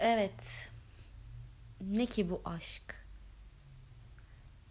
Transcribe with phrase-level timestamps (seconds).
[0.00, 0.70] Evet.
[1.80, 2.94] Ne ki bu aşk?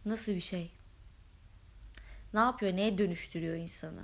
[0.06, 0.72] Nasıl bir şey?
[2.34, 2.76] Ne yapıyor?
[2.76, 4.04] Neye dönüştürüyor insanı?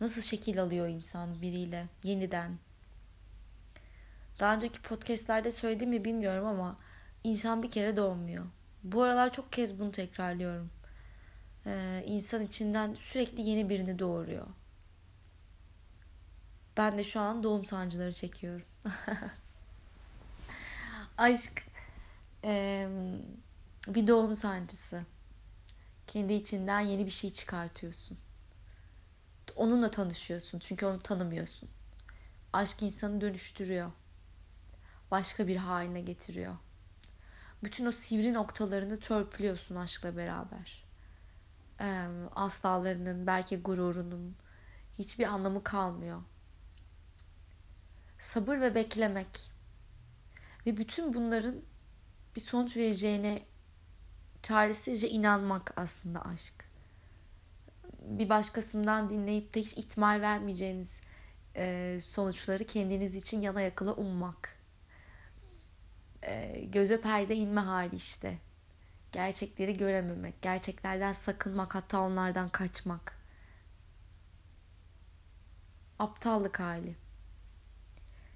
[0.00, 2.58] Nasıl şekil alıyor insan biriyle yeniden?
[4.40, 6.78] Daha önceki podcastlerde söyledim mi bilmiyorum ama
[7.24, 8.44] insan bir kere doğmuyor.
[8.82, 10.70] Bu aralar çok kez bunu tekrarlıyorum.
[11.66, 14.46] Ee, insan içinden sürekli yeni birini doğuruyor.
[16.76, 18.66] Ben de şu an doğum sancıları çekiyorum.
[21.18, 21.62] Aşk
[22.44, 22.88] e,
[23.88, 25.04] bir doğum sancısı.
[26.06, 28.18] Kendi içinden yeni bir şey çıkartıyorsun.
[29.56, 31.68] Onunla tanışıyorsun çünkü onu tanımıyorsun.
[32.52, 33.92] Aşk insanı dönüştürüyor.
[35.10, 36.56] Başka bir haline getiriyor.
[37.64, 40.84] Bütün o sivri noktalarını törpülüyorsun aşkla beraber.
[41.80, 44.36] Ee, aslallarının, belki gururunun
[44.98, 46.22] hiçbir anlamı kalmıyor.
[48.18, 49.57] Sabır ve beklemek
[50.68, 51.54] ve bütün bunların
[52.36, 53.42] bir sonuç vereceğine
[54.42, 56.54] çaresizce inanmak aslında aşk.
[58.02, 61.00] Bir başkasından dinleyip de hiç itmal vermeyeceğiniz
[61.56, 64.56] e, sonuçları kendiniz için yana yakıla ummak.
[66.22, 68.38] E, göze perde inme hali işte.
[69.12, 73.18] Gerçekleri görememek, gerçeklerden sakınmak, hatta onlardan kaçmak.
[75.98, 76.96] Aptallık hali.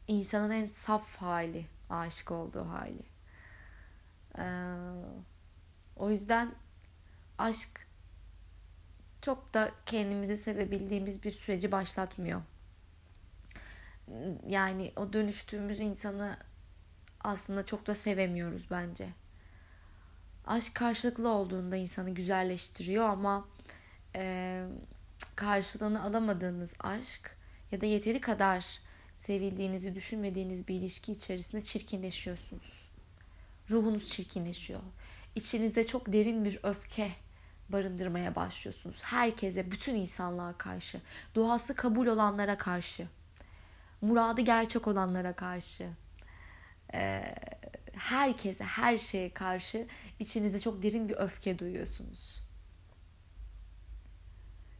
[0.09, 3.03] İnsanın en saf hali, aşık olduğu hali.
[4.39, 4.45] Ee,
[5.97, 6.53] o yüzden
[7.39, 7.87] aşk
[9.21, 12.43] çok da kendimizi sevebildiğimiz bir süreci başlatmıyor.
[14.49, 16.37] Yani o dönüştüğümüz insanı
[17.21, 19.09] aslında çok da sevemiyoruz bence.
[20.47, 23.49] Aşk karşılıklı olduğunda insanı güzelleştiriyor ama
[24.17, 24.65] e,
[25.37, 27.37] karşılığını alamadığınız aşk
[27.71, 28.81] ya da yeteri kadar
[29.23, 32.89] sevildiğinizi düşünmediğiniz bir ilişki içerisinde çirkinleşiyorsunuz.
[33.70, 34.81] Ruhunuz çirkinleşiyor.
[35.34, 37.11] İçinizde çok derin bir öfke
[37.69, 39.03] barındırmaya başlıyorsunuz.
[39.05, 41.00] Herkese, bütün insanlığa karşı,
[41.34, 43.09] duası kabul olanlara karşı,
[44.00, 45.91] muradı gerçek olanlara karşı,
[47.93, 49.87] herkese, her şeye karşı
[50.19, 52.43] içinizde çok derin bir öfke duyuyorsunuz.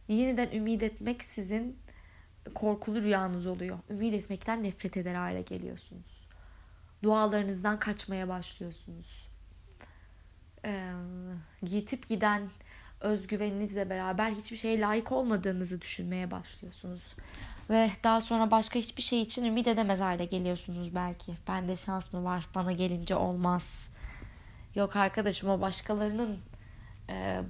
[0.07, 1.82] Yeniden ümit etmek sizin
[2.55, 3.79] korkulu rüyanız oluyor.
[3.89, 6.27] Ümit etmekten nefret eder hale geliyorsunuz.
[7.03, 9.27] Dualarınızdan kaçmaya başlıyorsunuz.
[10.65, 10.91] Ee,
[11.69, 12.49] yitip giden
[13.01, 17.15] özgüveninizle beraber hiçbir şeye layık olmadığınızı düşünmeye başlıyorsunuz.
[17.69, 21.33] Ve daha sonra başka hiçbir şey için ümit edemez hale geliyorsunuz belki.
[21.47, 22.47] Bende şans mı var?
[22.55, 23.87] Bana gelince olmaz.
[24.75, 26.39] Yok arkadaşım o başkalarının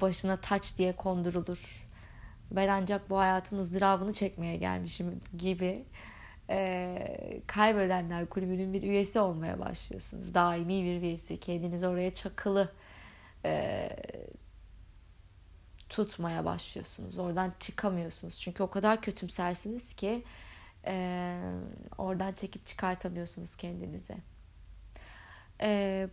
[0.02, 1.88] başına taç diye kondurulur.
[2.54, 5.86] Ben ancak bu hayatın ızdırabını çekmeye gelmişim gibi
[6.50, 10.34] e, kaybedenler kulübünün bir üyesi olmaya başlıyorsunuz.
[10.34, 11.40] Daimi bir üyesi.
[11.40, 12.72] Kendinizi oraya çakılı
[13.46, 13.90] e,
[15.90, 17.20] tutmaya başlıyorsunuz.
[17.20, 18.40] Oradan çıkamıyorsunuz.
[18.40, 20.24] Çünkü o kadar kötümsersiniz ki
[20.86, 21.38] e,
[21.98, 24.16] oradan çekip çıkartamıyorsunuz kendinize.
[25.62, 26.08] E,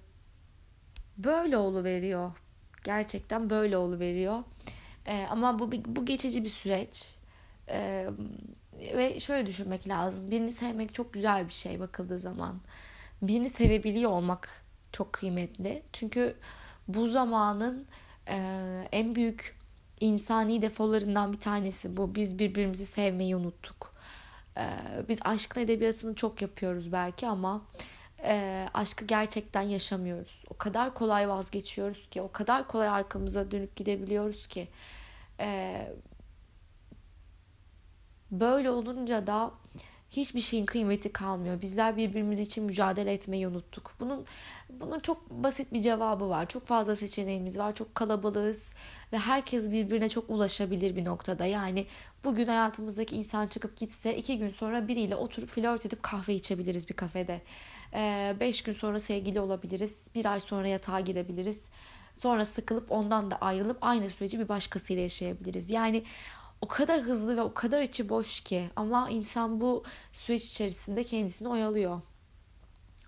[1.18, 2.32] böyle veriyor.
[2.84, 4.42] Gerçekten böyle veriyor.
[5.06, 7.14] E, ama bu bu geçici bir süreç.
[7.68, 8.06] E,
[8.80, 10.30] ve şöyle düşünmek lazım.
[10.30, 12.60] Birini sevmek çok güzel bir şey bakıldığı zaman.
[13.22, 14.62] Birini sevebiliyor olmak
[14.92, 15.82] çok kıymetli.
[15.92, 16.36] Çünkü
[16.88, 17.86] bu zamanın
[18.28, 18.36] e,
[18.92, 19.56] en büyük
[20.00, 22.14] insani defolarından bir tanesi bu.
[22.14, 23.94] Biz birbirimizi sevmeyi unuttuk.
[24.56, 24.64] E,
[25.08, 27.62] biz aşkla edebiyatını çok yapıyoruz belki ama
[28.24, 30.44] e, aşkı gerçekten yaşamıyoruz.
[30.50, 34.68] O kadar kolay vazgeçiyoruz ki, o kadar kolay arkamıza dönüp gidebiliyoruz ki.
[35.40, 35.86] E,
[38.30, 39.50] böyle olunca da
[40.10, 41.60] hiçbir şeyin kıymeti kalmıyor.
[41.60, 43.94] Bizler birbirimiz için mücadele etmeyi unuttuk.
[44.00, 44.26] Bunun
[44.70, 46.48] bunun çok basit bir cevabı var.
[46.48, 47.74] Çok fazla seçeneğimiz var.
[47.74, 48.74] Çok kalabalığız
[49.12, 51.46] ve herkes birbirine çok ulaşabilir bir noktada.
[51.46, 51.86] Yani
[52.24, 56.94] bugün hayatımızdaki insan çıkıp gitse iki gün sonra biriyle oturup flört edip kahve içebiliriz bir
[56.94, 57.40] kafede.
[57.94, 60.02] Ee, beş gün sonra sevgili olabiliriz.
[60.14, 61.64] Bir ay sonra yatağa girebiliriz.
[62.14, 65.70] Sonra sıkılıp ondan da ayrılıp aynı süreci bir başkasıyla yaşayabiliriz.
[65.70, 66.04] Yani
[66.60, 71.48] o kadar hızlı ve o kadar içi boş ki ama insan bu süreç içerisinde kendisini
[71.48, 72.00] oyalıyor.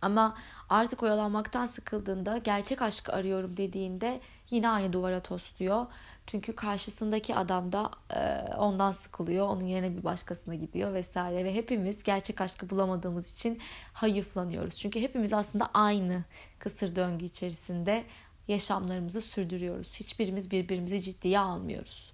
[0.02, 0.36] Ama
[0.68, 4.20] artık oyalanmaktan sıkıldığında gerçek aşkı arıyorum dediğinde
[4.50, 5.86] yine aynı duvara tosluyor.
[6.32, 9.48] Çünkü karşısındaki adam da e, ondan sıkılıyor.
[9.48, 11.44] Onun yerine bir başkasına gidiyor vesaire.
[11.44, 13.60] Ve hepimiz gerçek aşkı bulamadığımız için
[13.92, 14.78] hayıflanıyoruz.
[14.78, 16.24] Çünkü hepimiz aslında aynı
[16.58, 18.04] kısır döngü içerisinde
[18.48, 19.94] yaşamlarımızı sürdürüyoruz.
[19.94, 22.12] Hiçbirimiz birbirimizi ciddiye almıyoruz.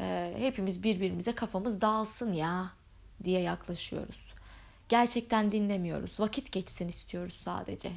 [0.00, 2.70] E, hepimiz birbirimize kafamız dağılsın ya
[3.24, 4.34] diye yaklaşıyoruz.
[4.88, 6.20] Gerçekten dinlemiyoruz.
[6.20, 7.92] Vakit geçsin istiyoruz sadece.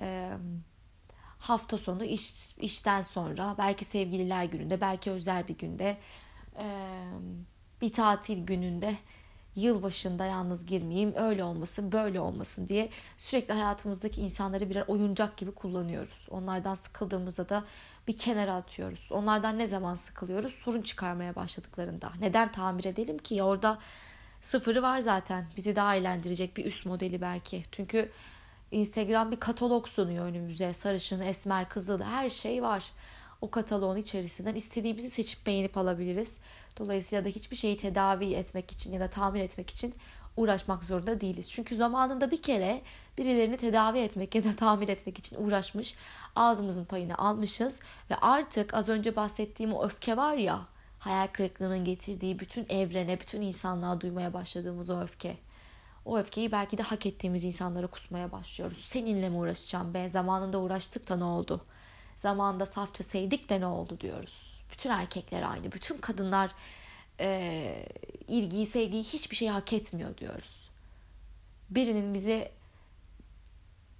[0.00, 0.30] Ee,
[1.38, 5.98] hafta sonu iş, işten sonra belki sevgililer gününde belki özel bir günde
[7.80, 8.96] bir tatil gününde
[9.56, 12.88] yılbaşında yalnız girmeyeyim öyle olmasın böyle olmasın diye
[13.18, 16.26] sürekli hayatımızdaki insanları birer oyuncak gibi kullanıyoruz.
[16.30, 17.64] Onlardan sıkıldığımızda da
[18.08, 19.08] bir kenara atıyoruz.
[19.10, 20.54] Onlardan ne zaman sıkılıyoruz?
[20.54, 22.12] Sorun çıkarmaya başladıklarında.
[22.20, 23.42] Neden tamir edelim ki?
[23.42, 23.78] Orada
[24.40, 25.46] sıfırı var zaten.
[25.56, 27.62] Bizi daha eğlendirecek bir üst modeli belki.
[27.70, 28.10] Çünkü
[28.74, 30.72] Instagram bir katalog sunuyor önümüze.
[30.72, 32.90] Sarışın, esmer, kızıl her şey var.
[33.40, 36.38] O kataloğun içerisinden istediğimizi seçip beğenip alabiliriz.
[36.78, 39.94] Dolayısıyla da hiçbir şeyi tedavi etmek için ya da tamir etmek için
[40.36, 41.50] uğraşmak zorunda değiliz.
[41.50, 42.82] Çünkü zamanında bir kere
[43.18, 45.94] birilerini tedavi etmek ya da tamir etmek için uğraşmış,
[46.36, 47.80] ağzımızın payını almışız
[48.10, 50.60] ve artık az önce bahsettiğim o öfke var ya,
[50.98, 55.36] hayal kırıklığının getirdiği bütün evrene, bütün insanlığa duymaya başladığımız o öfke.
[56.04, 58.84] O öfkeyi belki de hak ettiğimiz insanlara kusmaya başlıyoruz.
[58.88, 60.08] Seninle mi uğraşacağım be?
[60.08, 61.64] Zamanında uğraştık da ne oldu?
[62.16, 64.62] Zamanında safça sevdik de ne oldu diyoruz.
[64.72, 65.72] Bütün erkekler aynı.
[65.72, 66.50] Bütün kadınlar
[67.20, 67.86] e,
[68.28, 70.70] ilgiyi, sevgiyi hiçbir şey hak etmiyor diyoruz.
[71.70, 72.50] Birinin bizi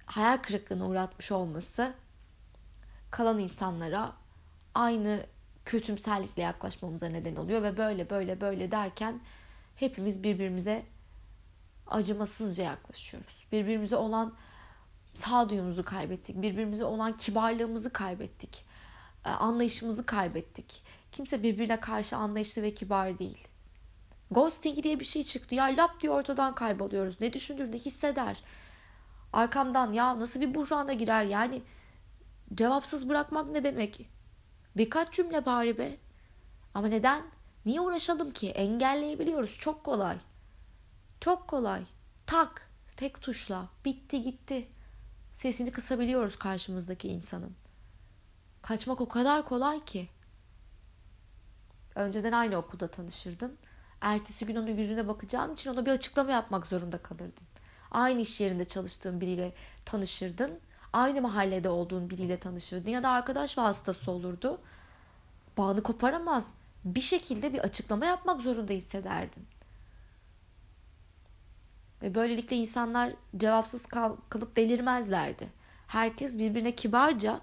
[0.05, 1.93] hayal kırıklığına uğratmış olması
[3.11, 4.13] kalan insanlara
[4.73, 5.25] aynı
[5.65, 9.21] kötümserlikle yaklaşmamıza neden oluyor ve böyle böyle böyle derken
[9.75, 10.85] hepimiz birbirimize
[11.87, 13.47] acımasızca yaklaşıyoruz.
[13.51, 14.33] Birbirimize olan
[15.13, 16.41] sağduyumuzu kaybettik.
[16.41, 18.65] Birbirimize olan kibarlığımızı kaybettik.
[19.25, 20.83] E, anlayışımızı kaybettik.
[21.11, 23.47] Kimse birbirine karşı anlayışlı ve kibar değil.
[24.31, 25.55] Ghosting diye bir şey çıktı.
[25.55, 27.21] Ya lap diye ortadan kayboluyoruz.
[27.21, 28.43] Ne düşünür ne hisseder.
[29.33, 31.61] Arkamdan ya nasıl bir buhrana girer yani.
[32.55, 34.09] Cevapsız bırakmak ne demek?
[34.77, 35.97] Birkaç cümle bari be.
[36.73, 37.23] Ama neden?
[37.65, 38.49] Niye uğraşalım ki?
[38.49, 39.57] Engelleyebiliyoruz.
[39.59, 40.17] Çok kolay.
[41.19, 41.83] Çok kolay.
[42.25, 42.69] Tak.
[42.95, 43.67] Tek tuşla.
[43.85, 44.67] Bitti gitti.
[45.33, 47.55] Sesini kısabiliyoruz karşımızdaki insanın.
[48.61, 50.09] Kaçmak o kadar kolay ki.
[51.95, 53.57] Önceden aynı okulda tanışırdın.
[54.01, 57.47] Ertesi gün onun yüzüne bakacağın için ona bir açıklama yapmak zorunda kalırdın.
[57.91, 59.53] Aynı iş yerinde çalıştığın biriyle
[59.85, 60.59] tanışırdın.
[60.93, 64.61] Aynı mahallede olduğun biriyle tanışırdın ya da arkadaş vasıtası olurdu.
[65.57, 66.51] Bağını koparamaz.
[66.85, 69.47] Bir şekilde bir açıklama yapmak zorunda hissederdin.
[72.05, 75.47] Ve böylelikle insanlar cevapsız kal- kalıp delirmezlerdi.
[75.87, 77.41] Herkes birbirine kibarca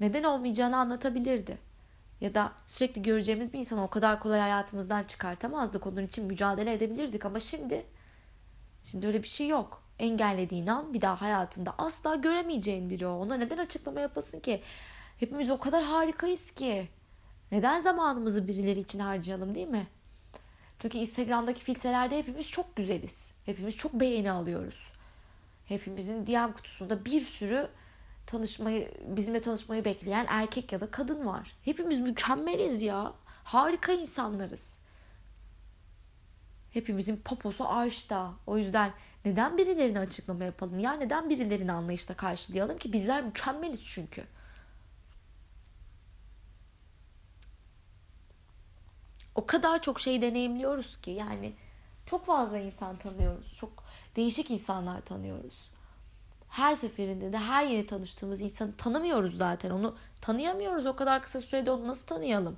[0.00, 1.58] neden olmayacağını anlatabilirdi.
[2.20, 5.86] Ya da sürekli göreceğimiz bir insanı o kadar kolay hayatımızdan çıkartamazdık.
[5.86, 7.86] Onun için mücadele edebilirdik ama şimdi
[8.84, 9.82] şimdi öyle bir şey yok.
[9.98, 13.12] Engellediğin an bir daha hayatında asla göremeyeceğin biri o.
[13.12, 14.62] Ona neden açıklama yapasın ki?
[15.18, 16.88] Hepimiz o kadar harikayız ki.
[17.52, 19.86] Neden zamanımızı birileri için harcayalım değil mi?
[20.82, 23.32] Çünkü Instagram'daki filtrelerde hepimiz çok güzeliz.
[23.46, 24.92] Hepimiz çok beğeni alıyoruz.
[25.64, 27.68] Hepimizin DM kutusunda bir sürü
[28.26, 31.56] tanışmayı, bizimle tanışmayı bekleyen erkek ya da kadın var.
[31.64, 33.12] Hepimiz mükemmeliz ya.
[33.44, 34.78] Harika insanlarız.
[36.70, 38.32] Hepimizin poposu arşta.
[38.46, 38.92] O yüzden
[39.24, 40.78] neden birilerine açıklama yapalım?
[40.78, 42.92] Ya neden birilerini anlayışla karşılayalım ki?
[42.92, 44.24] Bizler mükemmeliz çünkü.
[49.34, 51.52] O kadar çok şey deneyimliyoruz ki yani
[52.06, 53.54] çok fazla insan tanıyoruz.
[53.54, 53.84] Çok
[54.16, 55.72] değişik insanlar tanıyoruz
[56.52, 59.70] her seferinde de her yeni tanıştığımız insanı tanımıyoruz zaten.
[59.70, 60.86] Onu tanıyamıyoruz.
[60.86, 62.56] O kadar kısa sürede onu nasıl tanıyalım?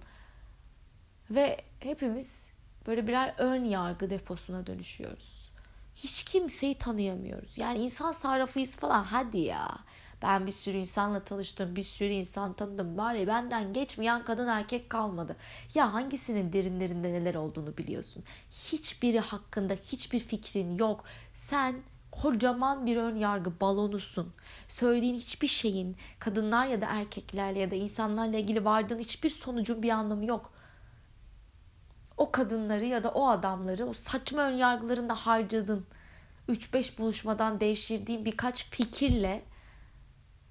[1.30, 2.50] Ve hepimiz
[2.86, 5.50] böyle birer ön yargı deposuna dönüşüyoruz.
[5.94, 7.58] Hiç kimseyi tanıyamıyoruz.
[7.58, 9.78] Yani insan sarrafıyız falan hadi ya.
[10.24, 12.98] Ben bir sürü insanla tanıştım, bir sürü insan tanıdım.
[12.98, 15.36] Bari benden geçmeyen kadın erkek kalmadı.
[15.74, 18.24] Ya hangisinin derinlerinde neler olduğunu biliyorsun.
[18.50, 21.04] Hiçbiri hakkında hiçbir fikrin yok.
[21.32, 21.76] Sen
[22.10, 24.32] kocaman bir ön yargı balonusun.
[24.68, 29.90] Söylediğin hiçbir şeyin kadınlar ya da erkeklerle ya da insanlarla ilgili vardığın hiçbir sonucun bir
[29.90, 30.52] anlamı yok.
[32.16, 35.86] O kadınları ya da o adamları o saçma ön yargılarında harcadın.
[36.48, 39.42] 3-5 buluşmadan devşirdiğin birkaç fikirle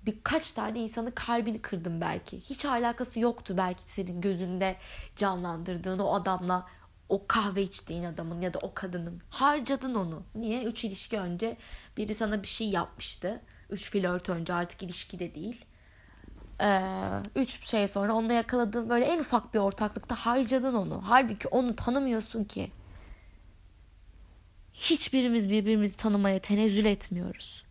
[0.06, 2.40] birkaç tane insanın kalbini kırdım belki.
[2.40, 4.76] Hiç alakası yoktu belki senin gözünde
[5.16, 6.68] canlandırdığın o adamla
[7.10, 10.24] o kahve içtiğin adamın ya da o kadının harcadın onu.
[10.36, 10.64] Niye?
[10.64, 11.58] Üç ilişki önce
[11.98, 13.42] biri sana bir şey yapmıştı.
[13.70, 15.66] Üç flört önce artık ilişkide değil.
[16.62, 16.82] Ee,
[17.36, 21.02] üç şey sonra onda yakaladığın böyle en ufak bir ortaklıkta harcadın onu.
[21.06, 22.72] Halbuki onu tanımıyorsun ki.
[24.74, 27.63] Hiçbirimiz birbirimizi tanımaya tenezzül etmiyoruz.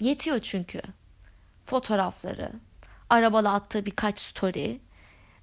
[0.00, 0.80] Yetiyor çünkü.
[1.64, 2.52] Fotoğrafları,
[3.10, 4.78] arabala attığı birkaç story,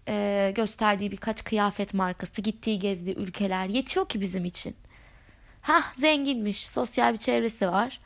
[0.08, 4.76] e, gösterdiği birkaç kıyafet markası, gittiği gezdiği ülkeler yetiyor ki bizim için.
[5.62, 6.68] Ha zenginmiş.
[6.68, 8.00] Sosyal bir çevresi var.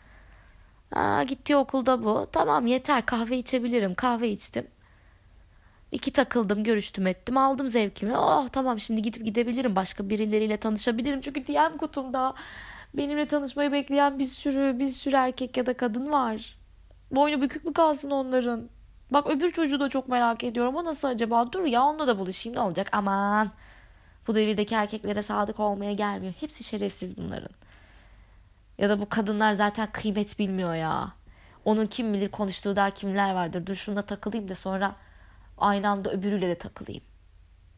[0.91, 2.27] Aa, gittiği okulda bu.
[2.31, 3.95] Tamam yeter kahve içebilirim.
[3.95, 4.67] Kahve içtim.
[5.91, 8.17] İki takıldım, görüştüm ettim, aldım zevkimi.
[8.17, 9.75] Oh tamam şimdi gidip gidebilirim.
[9.75, 11.21] Başka birileriyle tanışabilirim.
[11.21, 12.33] Çünkü DM kutumda
[12.93, 16.57] benimle tanışmayı bekleyen bir sürü bir sürü erkek ya da kadın var.
[17.11, 18.69] Boynu bükük mü kalsın onların?
[19.11, 20.75] Bak öbür çocuğu da çok merak ediyorum.
[20.75, 21.51] O nasıl acaba?
[21.51, 22.87] Dur ya onunla da buluşayım ne olacak?
[22.91, 23.51] Aman.
[24.27, 26.33] Bu devirdeki erkeklere sadık olmaya gelmiyor.
[26.39, 27.49] Hepsi şerefsiz bunların.
[28.77, 31.13] Ya da bu kadınlar zaten kıymet bilmiyor ya.
[31.65, 33.65] Onun kim bilir konuştuğu daha kimler vardır.
[33.67, 34.95] Dur şuna takılayım da sonra
[35.57, 37.03] aynı anda öbürüyle de takılayım.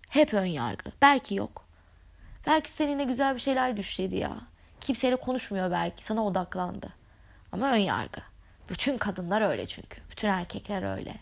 [0.10, 0.91] Hep ön yargı.
[1.01, 1.65] Belki yok.
[2.48, 4.32] Belki seninle güzel bir şeyler düşledi ya.
[4.84, 6.06] Kimseyle konuşmuyor belki.
[6.06, 6.90] Sana odaklandı.
[7.52, 8.22] Ama ön yargı.
[8.70, 10.02] Bütün kadınlar öyle çünkü.
[10.12, 11.16] Bütün erkekler öyle.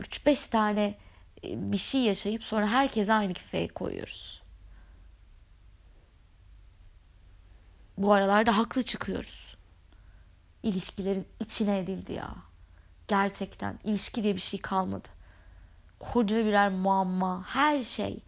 [0.00, 0.98] 3-5 tane
[1.44, 4.42] e, bir şey yaşayıp sonra herkese aynı kefeye koyuyoruz.
[7.98, 9.56] Bu aralarda haklı çıkıyoruz.
[10.62, 12.34] İlişkilerin içine edildi ya.
[13.08, 15.08] Gerçekten ilişki diye bir şey kalmadı.
[15.98, 18.22] Koca birer muamma, her şey.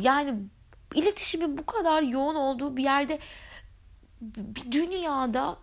[0.00, 0.50] Yani
[0.94, 3.18] iletişimin bu kadar yoğun olduğu bir yerde
[4.20, 5.58] bir dünyada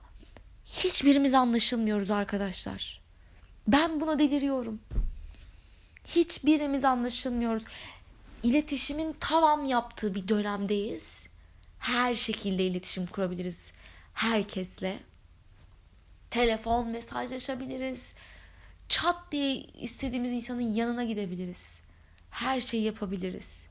[0.65, 3.01] hiçbirimiz anlaşılmıyoruz arkadaşlar.
[3.67, 4.79] Ben buna deliriyorum.
[6.07, 7.63] Hiçbirimiz anlaşılmıyoruz.
[8.43, 11.27] İletişimin tavan yaptığı bir dönemdeyiz.
[11.79, 13.72] Her şekilde iletişim kurabiliriz
[14.13, 15.00] herkesle.
[16.29, 18.13] Telefon, mesajlaşabiliriz.
[18.89, 21.81] Çat diye istediğimiz insanın yanına gidebiliriz.
[22.29, 23.66] Her şeyi yapabiliriz.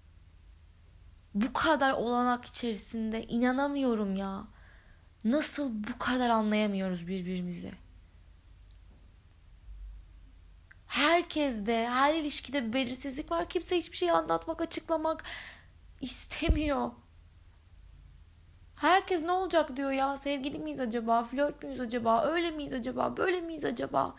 [1.36, 4.44] Bu kadar olanak içerisinde inanamıyorum ya.
[5.24, 7.72] Nasıl bu kadar anlayamıyoruz birbirimizi?
[10.86, 13.48] Herkeste, her ilişkide belirsizlik var.
[13.48, 15.24] Kimse hiçbir şey anlatmak, açıklamak
[16.00, 16.90] istemiyor.
[18.76, 20.16] Herkes ne olacak diyor ya.
[20.16, 21.22] Sevgili miyiz acaba?
[21.24, 22.24] Flört müyüz acaba?
[22.24, 23.16] Öyle miyiz acaba?
[23.16, 24.14] Böyle miyiz acaba?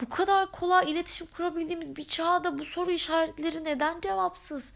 [0.00, 4.72] Bu kadar kolay iletişim kurabildiğimiz bir çağda bu soru işaretleri neden cevapsız?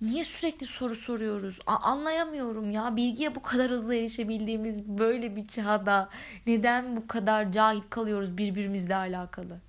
[0.00, 1.58] Niye sürekli soru soruyoruz?
[1.66, 2.96] A- anlayamıyorum ya.
[2.96, 6.08] Bilgiye bu kadar hızlı erişebildiğimiz böyle bir çağda
[6.46, 9.60] neden bu kadar cahil kalıyoruz birbirimizle alakalı?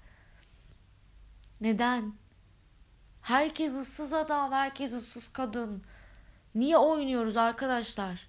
[1.61, 2.13] Neden?
[3.21, 5.81] Herkes ıssız adam, herkes ıssız kadın.
[6.55, 8.27] Niye oynuyoruz arkadaşlar?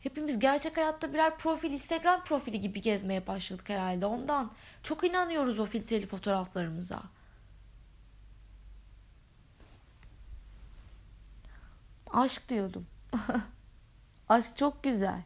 [0.00, 4.52] Hepimiz gerçek hayatta birer profil, Instagram profili gibi gezmeye başladık herhalde ondan.
[4.82, 7.02] Çok inanıyoruz o filtreli fotoğraflarımıza.
[12.12, 12.86] Aşk diyordum.
[14.28, 15.22] Aşk çok güzel.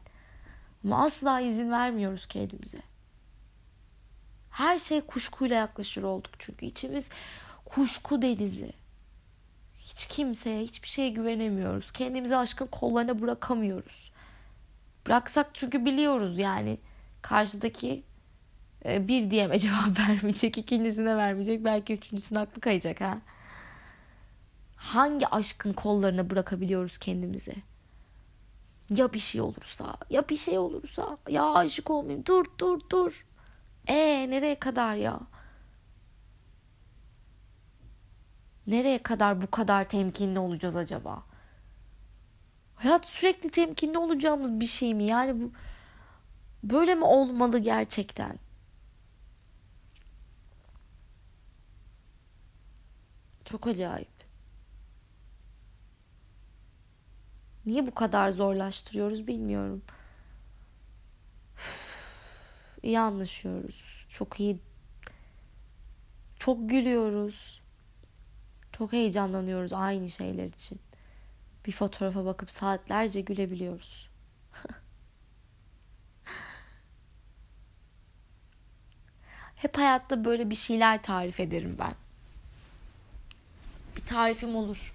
[0.85, 2.79] Ama asla izin vermiyoruz kendimize.
[4.50, 7.09] Her şey kuşkuyla yaklaşır olduk çünkü içimiz
[7.64, 8.73] kuşku denizi.
[9.76, 11.93] Hiç kimseye, hiçbir şeye güvenemiyoruz.
[11.93, 14.12] Kendimizi aşkın kollarına bırakamıyoruz.
[15.07, 16.79] Bıraksak çünkü biliyoruz yani
[17.23, 18.03] karşıdaki
[18.85, 23.19] e, bir diyeme cevap vermeyecek, ikincisine vermeyecek, belki üçüncüsüne aklı kayacak ha
[24.85, 27.55] hangi aşkın kollarına bırakabiliyoruz kendimizi?
[28.91, 32.26] Ya bir şey olursa, ya bir şey olursa, ya aşık olmayayım.
[32.26, 33.26] Dur, dur, dur.
[33.87, 33.95] E
[34.31, 35.21] nereye kadar ya?
[38.67, 41.23] Nereye kadar bu kadar temkinli olacağız acaba?
[42.75, 45.05] Hayat sürekli temkinli olacağımız bir şey mi?
[45.05, 45.53] Yani bu
[46.62, 48.38] böyle mi olmalı gerçekten?
[53.45, 54.13] Çok acayip.
[57.66, 59.83] Niye bu kadar zorlaştırıyoruz bilmiyorum.
[62.83, 64.06] İyi anlaşıyoruz.
[64.09, 64.59] Çok iyi.
[66.38, 67.62] Çok gülüyoruz.
[68.73, 70.80] Çok heyecanlanıyoruz aynı şeyler için.
[71.66, 74.11] Bir fotoğrafa bakıp saatlerce gülebiliyoruz.
[79.56, 81.92] Hep hayatta böyle bir şeyler tarif ederim ben.
[83.97, 84.94] Bir tarifim olur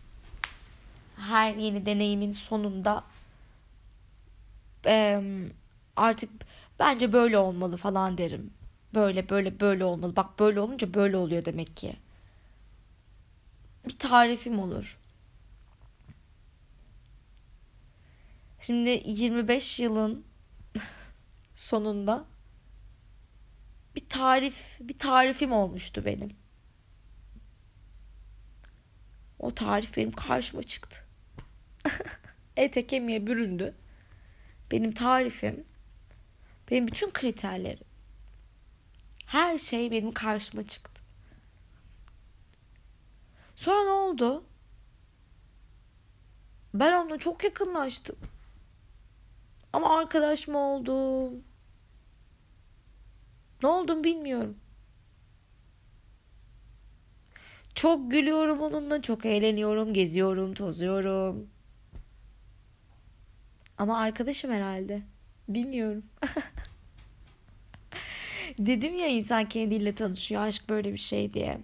[1.19, 3.03] her yeni deneyimin sonunda
[4.85, 5.21] e,
[5.95, 6.29] artık
[6.79, 8.53] bence böyle olmalı falan derim.
[8.93, 10.15] Böyle böyle böyle olmalı.
[10.15, 11.95] Bak böyle olunca böyle oluyor demek ki.
[13.87, 14.99] Bir tarifim olur.
[18.59, 20.25] Şimdi 25 yılın
[21.55, 22.25] sonunda
[23.95, 26.29] bir tarif bir tarifim olmuştu benim.
[29.39, 31.08] O tarif benim karşıma çıktı.
[32.57, 33.75] ete kemiğe büründü.
[34.71, 35.65] Benim tarifim,
[36.71, 37.85] benim bütün kriterlerim.
[39.25, 41.01] Her şey benim karşıma çıktı.
[43.55, 44.43] Sonra ne oldu?
[46.73, 48.15] Ben onunla çok yakınlaştım.
[49.73, 51.43] Ama arkadaş mı oldum?
[53.63, 54.57] Ne oldum bilmiyorum.
[57.75, 61.49] Çok gülüyorum onunla, çok eğleniyorum, geziyorum, tozuyorum.
[63.79, 65.01] Ama arkadaşım herhalde.
[65.47, 66.03] Bilmiyorum.
[68.59, 70.41] Dedim ya insan kendiyle tanışıyor.
[70.41, 71.61] Aşk böyle bir şey diye.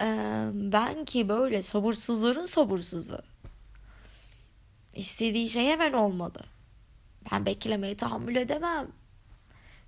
[0.00, 3.22] Ee, ben ki böyle sabırsızların sabırsızı.
[4.94, 6.40] İstediği şey hemen olmalı.
[7.32, 8.88] Ben beklemeye tahammül edemem.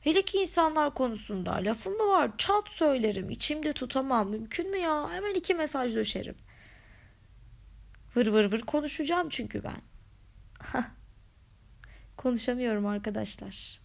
[0.00, 2.30] Hele ki insanlar konusunda lafım mı var?
[2.38, 3.30] Çat söylerim.
[3.30, 4.30] içimde tutamam.
[4.30, 5.10] Mümkün mü ya?
[5.10, 6.36] Hemen iki mesaj döşerim.
[8.16, 9.87] Vır vır vır konuşacağım çünkü ben.
[12.16, 13.80] Konuşamıyorum arkadaşlar.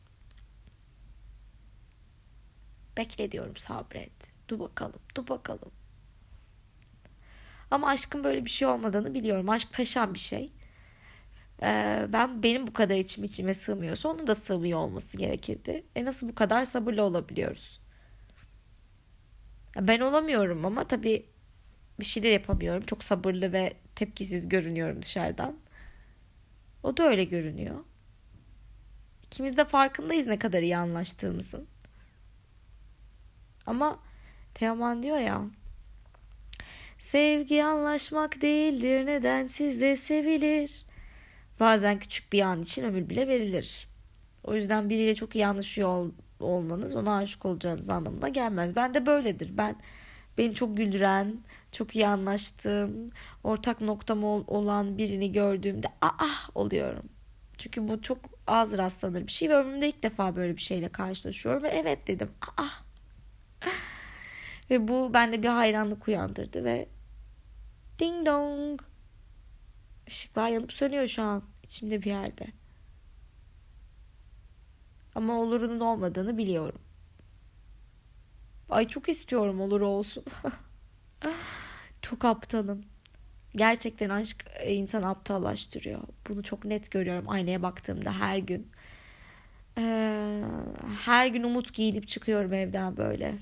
[2.97, 4.31] Bekle diyorum sabret.
[4.49, 5.71] Dur bakalım, dur bakalım.
[7.71, 9.49] Ama aşkın böyle bir şey olmadığını biliyorum.
[9.49, 10.51] Aşk taşan bir şey.
[11.63, 15.83] Ee, ben benim bu kadar içim içime sığmıyorsa onun da sığmıyor olması gerekirdi.
[15.95, 17.79] E nasıl bu kadar sabırlı olabiliyoruz?
[19.77, 21.25] Ben olamıyorum ama tabii
[22.01, 22.83] bir şey de yapamıyorum.
[22.85, 25.57] Çok sabırlı ve tepkisiz görünüyorum dışarıdan.
[26.83, 27.75] O da öyle görünüyor.
[29.23, 31.67] İkimiz de farkındayız ne kadar iyi anlaştığımızın.
[33.65, 33.99] Ama
[34.53, 35.41] Teoman diyor ya
[36.99, 40.85] Sevgi anlaşmak değildir neden sizde sevilir.
[41.59, 43.87] Bazen küçük bir an için ömür bile verilir.
[44.43, 48.75] O yüzden biriyle çok iyi anlaşıyor ol, olmanız ona aşık olacağınız anlamına gelmez.
[48.75, 49.57] Ben de böyledir.
[49.57, 49.75] Ben
[50.37, 51.37] beni çok güldüren,
[51.73, 53.11] çok iyi anlaştığım,
[53.43, 57.09] ortak noktam olan birini gördüğümde aa oluyorum.
[57.57, 61.63] Çünkü bu çok az rastlanır bir şey ve ömrümde ilk defa böyle bir şeyle karşılaşıyorum
[61.63, 62.31] ve evet dedim.
[62.57, 62.67] Aa.
[64.69, 66.89] Ve bu bende bir hayranlık uyandırdı ve
[67.99, 68.81] ding dong
[70.07, 72.45] ışıklar yanıp sönüyor şu an içimde bir yerde.
[75.15, 76.81] Ama olurunun olmadığını biliyorum.
[78.69, 80.23] Ay çok istiyorum olur olsun.
[82.13, 82.85] çok aptalım.
[83.55, 86.01] Gerçekten aşk insan aptallaştırıyor.
[86.29, 88.71] Bunu çok net görüyorum aynaya baktığımda her gün.
[89.77, 90.43] Ee,
[91.05, 93.35] her gün umut giyinip çıkıyorum evden böyle.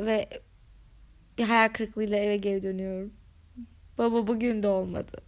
[0.00, 0.28] Ve
[1.38, 3.12] bir hayal kırıklığıyla eve geri dönüyorum.
[3.98, 5.22] Baba bugün de olmadı.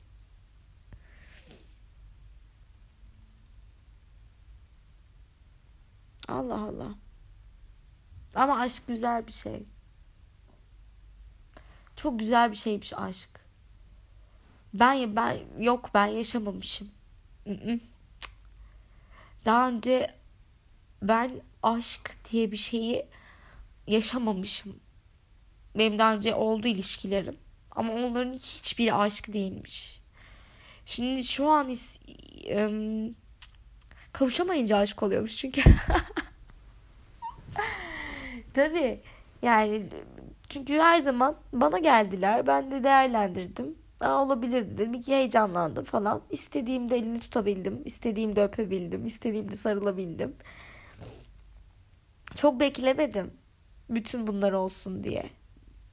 [6.28, 6.94] Allah Allah.
[8.34, 9.62] Ama aşk güzel bir şey.
[11.96, 13.30] Çok güzel bir şeymiş aşk.
[14.74, 16.90] Ben ben yok ben yaşamamışım.
[19.44, 20.14] Daha önce
[21.02, 23.06] ben aşk diye bir şeyi
[23.86, 24.80] yaşamamışım.
[25.78, 27.36] Benim daha önce oldu ilişkilerim.
[27.70, 30.00] Ama onların hiçbiri aşk değilmiş.
[30.86, 31.98] Şimdi şu an is,
[34.12, 35.62] kavuşamayınca aşk oluyormuş çünkü.
[38.54, 39.00] Tabii
[39.42, 39.86] yani
[40.48, 42.46] çünkü her zaman bana geldiler.
[42.46, 43.78] Ben de değerlendirdim.
[44.00, 44.94] Aa, olabilir dedim.
[44.94, 46.22] İki heyecanlandım falan.
[46.30, 47.82] İstediğimde elini tutabildim.
[47.84, 49.06] İstediğimde öpebildim.
[49.06, 50.36] İstediğimde sarılabildim.
[52.36, 53.30] Çok beklemedim.
[53.90, 55.24] Bütün bunlar olsun diye.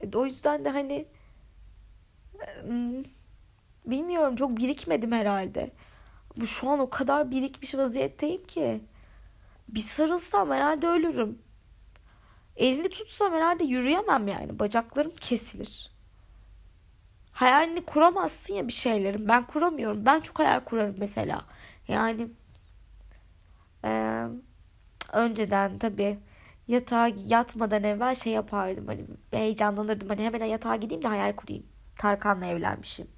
[0.00, 1.06] E, o yüzden de hani
[3.86, 5.70] bilmiyorum çok birikmedim herhalde.
[6.36, 8.80] Bu şu an o kadar birikmiş vaziyetteyim ki.
[9.68, 11.38] Bir sarılsam herhalde ölürüm.
[12.60, 14.58] Elini tutsam herhalde yürüyemem yani.
[14.58, 15.90] Bacaklarım kesilir.
[17.32, 19.28] Hayalini kuramazsın ya bir şeylerin.
[19.28, 20.06] Ben kuramıyorum.
[20.06, 21.42] Ben çok hayal kurarım mesela.
[21.88, 22.28] Yani
[23.84, 24.24] e,
[25.12, 26.18] önceden tabii
[26.68, 28.86] yatağa yatmadan evvel şey yapardım.
[28.86, 30.08] Hani heyecanlanırdım.
[30.08, 31.66] Hani hemen yatağa gideyim de hayal kurayım.
[31.98, 33.08] Tarkan'la evlenmişim.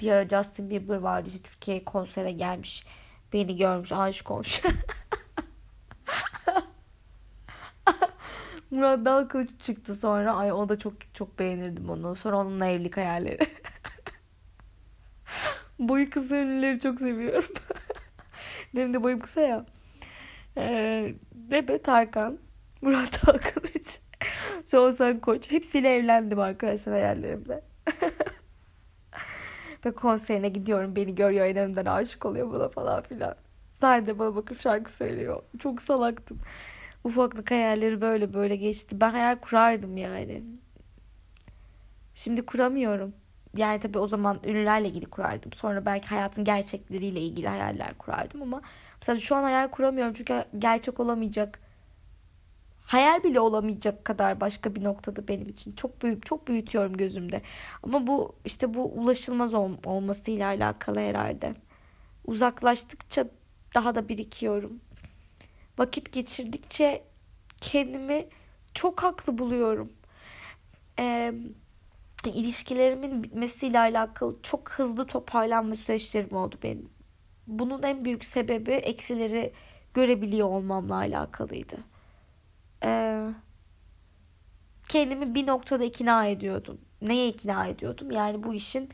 [0.00, 1.28] Bir ara Justin Bieber vardı.
[1.28, 2.86] İşte Türkiye'ye konsere gelmiş.
[3.32, 4.62] Beni görmüş, aşık olmuş.
[8.70, 10.34] Murat Dalkılıç çıktı sonra.
[10.36, 12.16] Ay o da çok çok beğenirdim onu.
[12.16, 13.38] Sonra onunla evlilik hayalleri.
[15.78, 17.50] Boyu kısa ünlüleri çok seviyorum.
[18.74, 19.66] Benim de boyum kısa ya.
[20.56, 22.38] Ee, Bebe Tarkan,
[22.82, 24.00] Murat Dalkılıç,
[24.74, 25.50] Oğuzhan Koç.
[25.50, 27.64] Hepsiyle evlendim arkadaşlar hayallerimde.
[29.86, 30.96] Ve konserine gidiyorum.
[30.96, 33.34] Beni görüyor en aşık oluyor buna falan filan.
[33.72, 35.42] Sahnede bana bakıp şarkı söylüyor.
[35.58, 36.40] Çok salaktım
[37.04, 39.00] ufaklık hayalleri böyle böyle geçti.
[39.00, 40.42] Ben hayal kurardım yani.
[42.14, 43.14] Şimdi kuramıyorum.
[43.56, 45.52] Yani tabii o zaman ünlülerle ilgili kurardım.
[45.52, 48.62] Sonra belki hayatın gerçekleriyle ilgili hayaller kurardım ama
[49.00, 51.60] mesela şu an hayal kuramıyorum çünkü gerçek olamayacak
[52.88, 55.72] hayal bile olamayacak kadar başka bir noktada benim için.
[55.72, 57.42] Çok büyük, çok büyütüyorum gözümde.
[57.82, 61.54] Ama bu işte bu ulaşılmaz ol, olmasıyla alakalı herhalde.
[62.26, 63.24] Uzaklaştıkça
[63.74, 64.80] daha da birikiyorum.
[65.78, 67.04] Vakit geçirdikçe
[67.60, 68.26] kendimi
[68.74, 69.92] çok haklı buluyorum.
[70.98, 71.32] Ee,
[72.24, 76.90] ilişkilerimin bitmesiyle alakalı çok hızlı toparlanma süreçlerim oldu benim.
[77.46, 79.52] Bunun en büyük sebebi eksileri
[79.94, 81.76] görebiliyor olmamla alakalıydı.
[82.84, 83.28] Ee,
[84.88, 86.78] kendimi bir noktada ikna ediyordum.
[87.02, 88.10] Neye ikna ediyordum?
[88.10, 88.88] Yani bu işin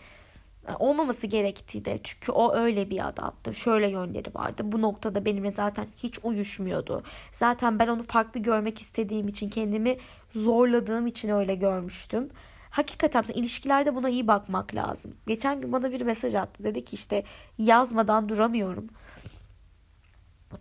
[0.79, 2.00] olmaması gerektiği de.
[2.03, 3.55] Çünkü o öyle bir adamdı.
[3.55, 4.62] Şöyle yönleri vardı.
[4.64, 7.03] Bu noktada benimle zaten hiç uyuşmuyordu.
[7.33, 9.96] Zaten ben onu farklı görmek istediğim için kendimi
[10.33, 12.31] zorladığım için öyle görmüştüm.
[12.70, 15.16] Hakikaten ilişkilerde buna iyi bakmak lazım.
[15.27, 16.64] Geçen gün bana bir mesaj attı.
[16.64, 17.24] Dedi ki işte
[17.59, 18.88] yazmadan duramıyorum.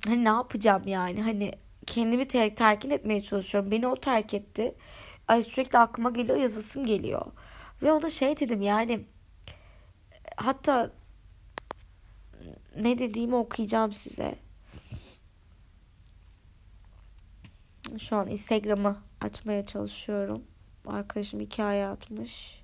[0.05, 1.21] Hani ne yapacağım yani?
[1.21, 1.51] Hani
[1.85, 3.71] kendimi ter terkin etmeye çalışıyorum.
[3.71, 4.75] Beni o terk etti.
[5.27, 7.25] Ay sürekli aklıma geliyor yazısım geliyor.
[7.81, 9.05] Ve ona şey dedim yani
[10.35, 10.91] hatta
[12.75, 14.35] ne dediğimi okuyacağım size.
[17.99, 20.43] Şu an Instagram'ı açmaya çalışıyorum.
[20.87, 22.63] Arkadaşım hikaye atmış.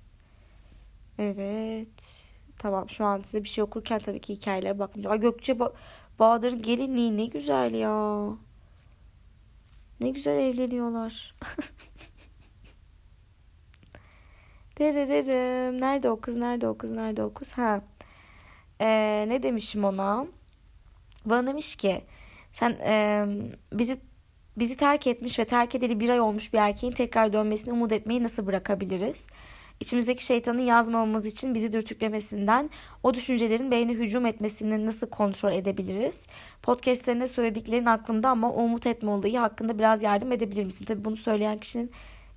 [1.18, 2.26] Evet.
[2.58, 5.12] Tamam şu an size bir şey okurken tabii ki hikayelere bakmayacağım.
[5.12, 5.72] Ay Gökçe ba
[6.18, 8.28] Bahadır'ın gelinliği ne güzel ya.
[10.00, 11.34] Ne güzel evleniyorlar.
[14.80, 15.80] Derererim.
[15.80, 16.36] Nerede o kız?
[16.36, 16.90] Nerede o kız?
[16.90, 17.52] Nerede o kız?
[17.52, 17.80] Ha.
[18.80, 20.26] Ee, ne demişim ona?
[21.24, 22.04] Bana demiş ki
[22.52, 23.24] sen e,
[23.72, 24.00] bizi
[24.56, 28.22] bizi terk etmiş ve terk edeli bir ay olmuş bir erkeğin tekrar dönmesini umut etmeyi
[28.22, 29.28] nasıl bırakabiliriz?
[29.80, 32.70] İçimizdeki şeytanın yazmamamız için bizi dürtüklemesinden,
[33.02, 36.26] o düşüncelerin beyne hücum etmesini nasıl kontrol edebiliriz?
[36.62, 40.84] Podcastlerinde söylediklerin aklımda ama umut etme olayı hakkında biraz yardım edebilir misin?
[40.84, 41.90] Tabii bunu söyleyen kişinin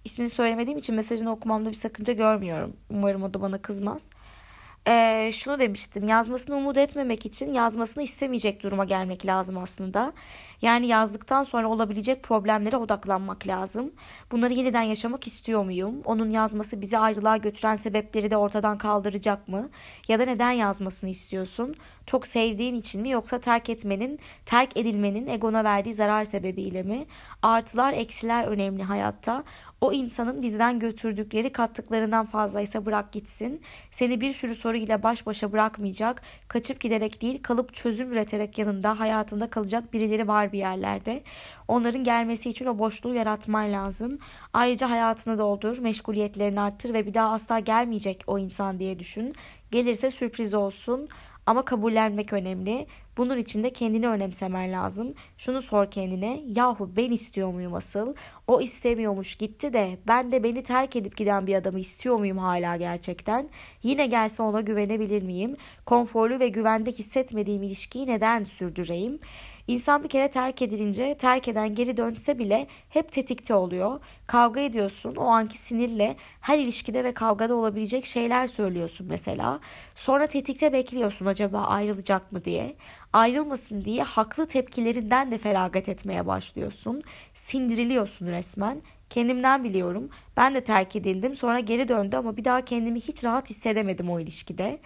[0.03, 2.77] ismini söylemediğim için mesajını okumamda bir sakınca görmüyorum.
[2.89, 4.09] Umarım o da bana kızmaz.
[4.87, 10.13] Ee, şunu demiştim yazmasını umut etmemek için yazmasını istemeyecek duruma gelmek lazım aslında.
[10.61, 13.91] Yani yazdıktan sonra olabilecek problemlere odaklanmak lazım.
[14.31, 16.01] Bunları yeniden yaşamak istiyor muyum?
[16.05, 19.69] Onun yazması bizi ayrılığa götüren sebepleri de ortadan kaldıracak mı?
[20.07, 21.75] Ya da neden yazmasını istiyorsun?
[22.05, 27.05] Çok sevdiğin için mi yoksa terk etmenin, terk edilmenin egona verdiği zarar sebebiyle mi?
[27.41, 29.43] Artılar, eksiler önemli hayatta.
[29.83, 33.61] O insanın bizden götürdükleri kattıklarından fazlaysa bırak gitsin.
[33.91, 38.99] Seni bir sürü soru ile baş başa bırakmayacak, kaçıp giderek değil kalıp çözüm üreterek yanında
[38.99, 41.23] hayatında kalacak birileri var bir yerlerde.
[41.67, 44.19] Onların gelmesi için o boşluğu yaratman lazım.
[44.53, 49.33] Ayrıca hayatını doldur, meşguliyetlerini arttır ve bir daha asla gelmeyecek o insan diye düşün.
[49.71, 51.09] Gelirse sürpriz olsun.
[51.45, 52.87] Ama kabullenmek önemli.
[53.17, 55.13] Bunun için de kendini önemsemen lazım.
[55.37, 56.41] Şunu sor kendine.
[56.45, 58.15] Yahu ben istiyor muyum asıl?
[58.47, 62.75] O istemiyormuş gitti de ben de beni terk edip giden bir adamı istiyor muyum hala
[62.75, 63.49] gerçekten?
[63.83, 65.55] Yine gelse ona güvenebilir miyim?
[65.85, 69.19] Konforlu ve güvende hissetmediğim ilişkiyi neden sürdüreyim?
[69.67, 73.99] İnsan bir kere terk edilince terk eden geri dönse bile hep tetikte oluyor.
[74.27, 79.59] Kavga ediyorsun o anki sinirle her ilişkide ve kavgada olabilecek şeyler söylüyorsun mesela.
[79.95, 82.75] Sonra tetikte bekliyorsun acaba ayrılacak mı diye.
[83.13, 87.03] Ayrılmasın diye haklı tepkilerinden de feragat etmeye başlıyorsun.
[87.33, 88.81] Sindiriliyorsun resmen.
[89.13, 90.09] Kendimden biliyorum.
[90.37, 91.35] Ben de terk edildim.
[91.35, 94.79] Sonra geri döndü ama bir daha kendimi hiç rahat hissedemedim o ilişkide.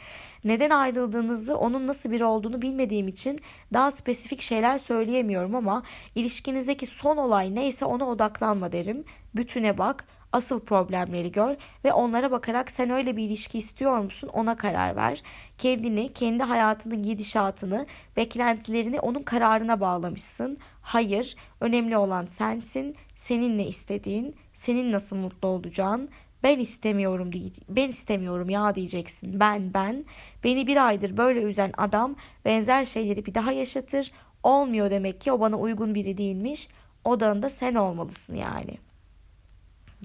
[0.44, 3.40] Neden ayrıldığınızı, onun nasıl biri olduğunu bilmediğim için
[3.74, 5.84] daha spesifik şeyler söyleyemiyorum ama
[6.16, 9.04] ilişkinizdeki son olay neyse ona odaklanma derim.
[9.36, 14.58] Bütüne bak, asıl problemleri gör ve onlara bakarak sen öyle bir ilişki istiyor musun ona
[14.58, 15.24] karar ver.
[15.58, 17.86] Kendini, kendi hayatının gidişatını,
[18.18, 20.58] beklentilerini onun kararına bağlamışsın.
[20.88, 26.10] Hayır, önemli olan sensin, senin ne istediğin, senin nasıl mutlu olacağın,
[26.44, 27.32] ben istemiyorum
[27.70, 29.40] ben istemiyorum ya diyeceksin.
[29.40, 30.06] Ben ben
[30.44, 34.12] beni bir aydır böyle üzen adam benzer şeyleri bir daha yaşatır.
[34.44, 36.68] Olmuyor demek ki o bana uygun biri değilmiş.
[37.04, 38.78] Odağında sen olmalısın yani.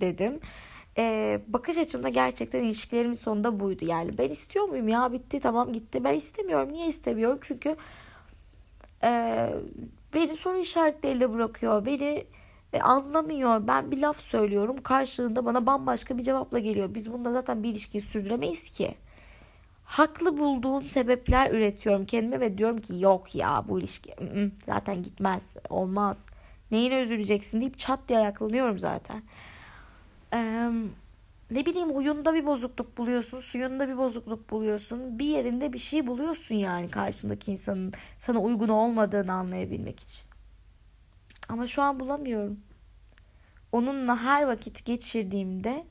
[0.01, 0.41] Dedim.
[0.99, 3.85] Ee, bakış açımda gerçekten ilişkilerimin sonunda buydu.
[3.85, 6.05] Yani ben istiyor muyum ya bitti tamam gitti.
[6.05, 6.69] Ben istemiyorum.
[6.73, 7.39] Niye istemiyorum?
[7.43, 7.77] Çünkü
[9.03, 9.49] e,
[10.15, 11.87] beni soru işaretleriyle bırakıyor.
[11.87, 12.27] Beni
[12.73, 13.67] e, anlamıyor.
[13.67, 14.83] Ben bir laf söylüyorum.
[14.83, 16.95] Karşılığında bana bambaşka bir cevapla geliyor.
[16.95, 18.95] Biz bunda zaten bir ilişkiyi sürdüremeyiz ki.
[19.85, 24.15] Haklı bulduğum sebepler üretiyorum kendime ve diyorum ki yok ya bu ilişki
[24.67, 26.27] zaten gitmez, olmaz.
[26.71, 29.23] Neyine üzüleceksin deyip çat diye ayaklanıyorum zaten.
[30.35, 30.71] Ee,
[31.53, 35.19] ne bileyim huyunda bir bozukluk buluyorsun, suyunda bir bozukluk buluyorsun.
[35.19, 40.31] Bir yerinde bir şey buluyorsun yani karşındaki insanın sana uygun olmadığını anlayabilmek için.
[41.49, 42.61] Ama şu an bulamıyorum.
[43.73, 45.87] onunla her vakit geçirdiğimde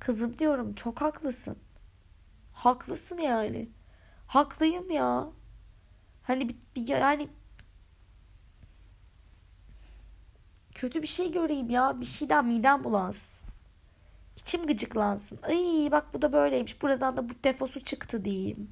[0.00, 1.58] kızım diyorum çok haklısın.
[2.52, 3.68] Haklısın yani.
[4.26, 5.28] Haklıyım ya.
[6.22, 7.28] Hani bir, bir yani
[10.74, 12.00] kötü bir şey göreyim ya.
[12.00, 13.47] Bir şeyden midem bulansın.
[14.38, 15.38] İçim gıcıklansın.
[15.42, 16.82] Ay bak bu da böyleymiş.
[16.82, 18.70] Buradan da bu defosu çıktı diyeyim.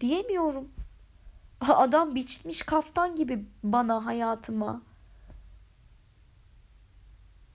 [0.00, 0.68] Diyemiyorum.
[1.60, 4.82] Adam biçmiş kaftan gibi bana hayatıma.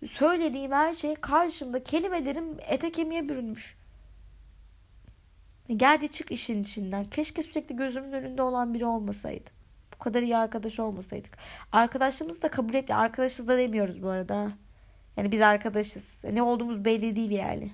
[0.07, 3.77] Söylediğim her şey karşımda kelimelerim ete kemiğe bürünmüş.
[5.77, 7.05] Geldi çık işin içinden.
[7.05, 9.49] Keşke sürekli gözümün önünde olan biri olmasaydı.
[9.93, 11.37] Bu kadar iyi arkadaş olmasaydık.
[11.71, 12.91] Arkadaşlığımızı da kabul et.
[12.91, 14.51] Arkadaşız da demiyoruz bu arada.
[15.17, 16.23] Yani biz arkadaşız.
[16.23, 17.71] Ne olduğumuz belli değil yani.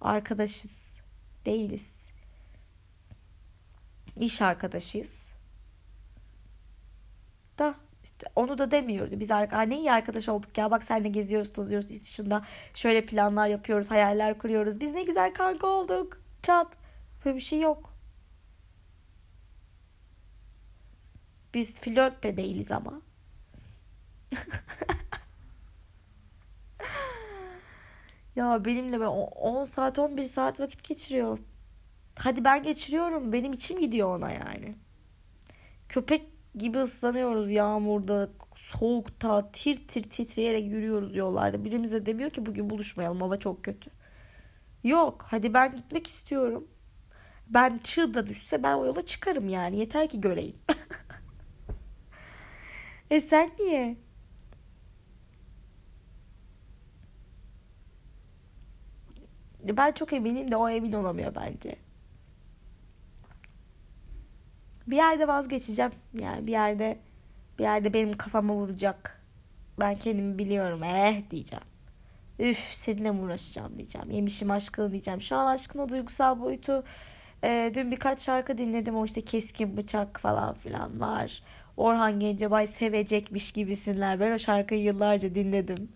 [0.00, 0.96] Arkadaşız.
[1.44, 2.10] Değiliz.
[4.16, 5.30] İş arkadaşıyız.
[7.58, 9.20] Da işte onu da demiyordu.
[9.20, 10.70] Biz arka, ne iyi arkadaş olduk ya.
[10.70, 11.90] Bak seninle geziyoruz, tozuyoruz.
[11.90, 14.80] İç dışında şöyle planlar yapıyoruz, hayaller kuruyoruz.
[14.80, 16.20] Biz ne güzel kanka olduk.
[16.42, 16.68] Çat.
[17.24, 17.94] Böyle bir şey yok.
[21.54, 23.02] Biz flört de değiliz ama.
[28.36, 31.38] ya benimle ben 10 saat 11 saat vakit geçiriyor.
[32.18, 33.32] Hadi ben geçiriyorum.
[33.32, 34.74] Benim içim gidiyor ona yani.
[35.88, 36.22] Köpek
[36.54, 41.64] gibi ıslanıyoruz yağmurda, soğukta, tir tir titreyerek yürüyoruz yollarda.
[41.64, 43.90] Birimiz de demiyor ki bugün buluşmayalım hava çok kötü.
[44.84, 46.68] Yok hadi ben gitmek istiyorum.
[47.48, 49.78] Ben çığ da düşse ben o yola çıkarım yani.
[49.78, 50.56] Yeter ki göreyim.
[53.10, 53.96] e sen niye?
[59.64, 61.76] Ben çok eminim de o emin olamıyor bence.
[64.86, 65.92] Bir yerde vazgeçeceğim.
[66.20, 66.98] Yani bir yerde
[67.58, 69.22] bir yerde benim kafama vuracak.
[69.80, 70.82] Ben kendimi biliyorum.
[70.82, 71.64] Eh diyeceğim.
[72.38, 74.10] Üf seninle mi uğraşacağım diyeceğim.
[74.10, 75.20] Yemişim aşkını diyeceğim.
[75.20, 76.84] Şu an aşkın o duygusal boyutu
[77.44, 78.96] e, dün birkaç şarkı dinledim.
[78.96, 81.42] O işte keskin bıçak falan filan var.
[81.76, 84.20] Orhan Gencebay sevecekmiş gibisinler.
[84.20, 85.88] Ben o şarkıyı yıllarca dinledim.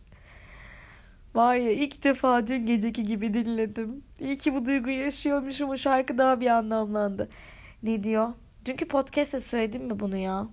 [1.34, 4.04] Var ya ilk defa dün geceki gibi dinledim.
[4.20, 5.70] İyi ki bu duyguyu yaşıyormuşum.
[5.70, 7.28] O şarkı daha bir anlamlandı.
[7.82, 8.32] Ne diyor?
[8.64, 10.48] Dünkü podcast'te söyledim mi bunu ya?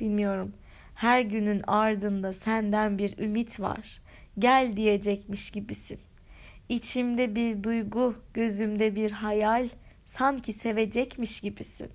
[0.00, 0.52] Bilmiyorum.
[0.94, 4.02] Her günün ardında senden bir ümit var.
[4.38, 6.00] Gel diyecekmiş gibisin.
[6.68, 9.68] İçimde bir duygu, gözümde bir hayal,
[10.06, 11.90] sanki sevecekmiş gibisin.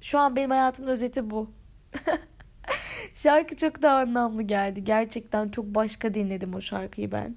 [0.00, 1.50] Şu an benim hayatımın özeti bu.
[3.14, 4.84] Şarkı çok daha anlamlı geldi.
[4.84, 7.36] Gerçekten çok başka dinledim o şarkıyı ben.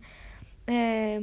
[0.69, 1.21] Ee,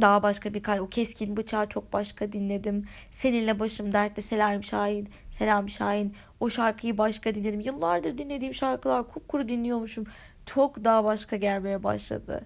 [0.00, 2.84] daha başka bir o keskin bıçağı çok başka dinledim.
[3.10, 5.08] Seninle başım dertte Selam Şahin.
[5.38, 6.14] Selam Şahin.
[6.40, 7.60] O şarkıyı başka dinledim.
[7.60, 10.04] Yıllardır dinlediğim şarkılar kupkuru dinliyormuşum.
[10.46, 12.44] Çok daha başka gelmeye başladı.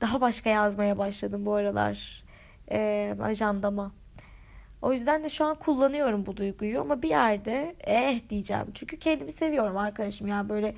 [0.00, 2.24] Daha başka yazmaya başladım bu aralar.
[2.70, 3.92] Ee, ajandama.
[4.82, 8.66] O yüzden de şu an kullanıyorum bu duyguyu ama bir yerde eh diyeceğim.
[8.74, 10.26] Çünkü kendimi seviyorum arkadaşım.
[10.26, 10.74] Yani böyle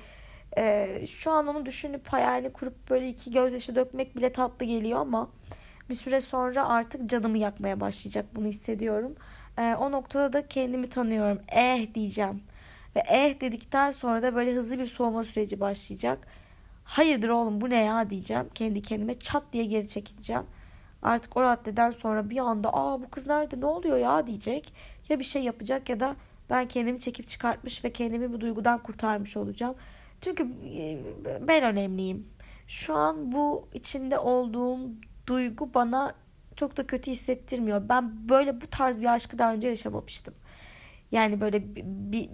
[0.57, 5.29] e, şu an onu düşünüp hayalini kurup böyle iki gözyaşı dökmek bile tatlı geliyor ama
[5.89, 9.15] bir süre sonra artık canımı yakmaya başlayacak bunu hissediyorum.
[9.57, 11.41] E, o noktada da kendimi tanıyorum.
[11.47, 12.43] Eh diyeceğim.
[12.95, 16.27] Ve eh dedikten sonra da böyle hızlı bir soğuma süreci başlayacak.
[16.83, 18.49] Hayırdır oğlum bu ne ya diyeceğim.
[18.55, 20.43] Kendi kendime çat diye geri çekileceğim.
[21.03, 24.73] Artık o raddeden sonra bir anda aa bu kız nerede ne oluyor ya diyecek.
[25.09, 26.15] Ya bir şey yapacak ya da
[26.49, 29.75] ben kendimi çekip çıkartmış ve kendimi bu duygudan kurtarmış olacağım.
[30.21, 30.99] Çünkü e,
[31.47, 32.27] ben önemliyim.
[32.67, 34.79] Şu an bu içinde olduğum
[35.27, 36.15] duygu bana
[36.55, 37.89] çok da kötü hissettirmiyor.
[37.89, 40.33] Ben böyle bu tarz bir aşkı daha önce yaşamamıştım.
[41.11, 41.75] Yani böyle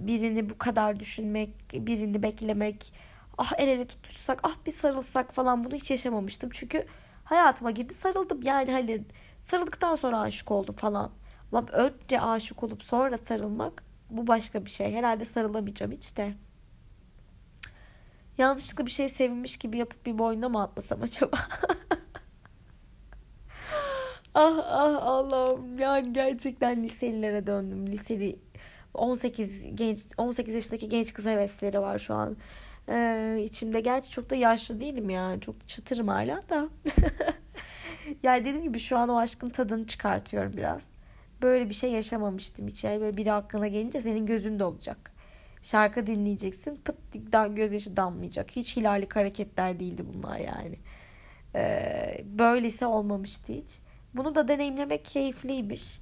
[0.07, 2.93] birini bu kadar düşünmek, birini beklemek,
[3.37, 6.49] ah el ele tutuşsak, ah bir sarılsak falan bunu hiç yaşamamıştım.
[6.53, 6.85] Çünkü
[7.29, 9.03] hayatıma girdi sarıldım yani hani
[9.43, 11.11] sarıldıktan sonra aşık oldum falan.
[11.51, 14.93] Ama önce aşık olup sonra sarılmak bu başka bir şey.
[14.93, 16.33] Herhalde sarılamayacağım hiç de.
[18.37, 21.37] Yanlışlıkla bir şey sevinmiş gibi yapıp bir boynuna mı atlasam acaba?
[24.33, 27.87] ah ah Allah'ım yani gerçekten liselilere döndüm.
[27.87, 28.39] Liseli
[28.93, 32.37] 18 genç 18 yaşındaki genç kız hevesleri var şu an.
[32.89, 35.41] Ee, içimde gerçi çok da yaşlı değilim yani.
[35.41, 36.69] Çok çıtırım hala da.
[38.23, 40.89] yani dediğim gibi şu an o aşkın tadını çıkartıyorum biraz.
[41.41, 42.83] Böyle bir şey yaşamamıştım hiç.
[42.83, 45.11] Yani böyle biri aklına gelince senin gözünde olacak.
[45.61, 46.81] Şarkı dinleyeceksin.
[46.85, 46.95] Pıt
[47.55, 48.51] gözyaşı damlayacak.
[48.51, 50.79] Hiç hilallik hareketler değildi bunlar yani.
[51.55, 53.79] Ee, böylesi olmamıştı hiç.
[54.13, 56.01] Bunu da deneyimlemek keyifliymiş.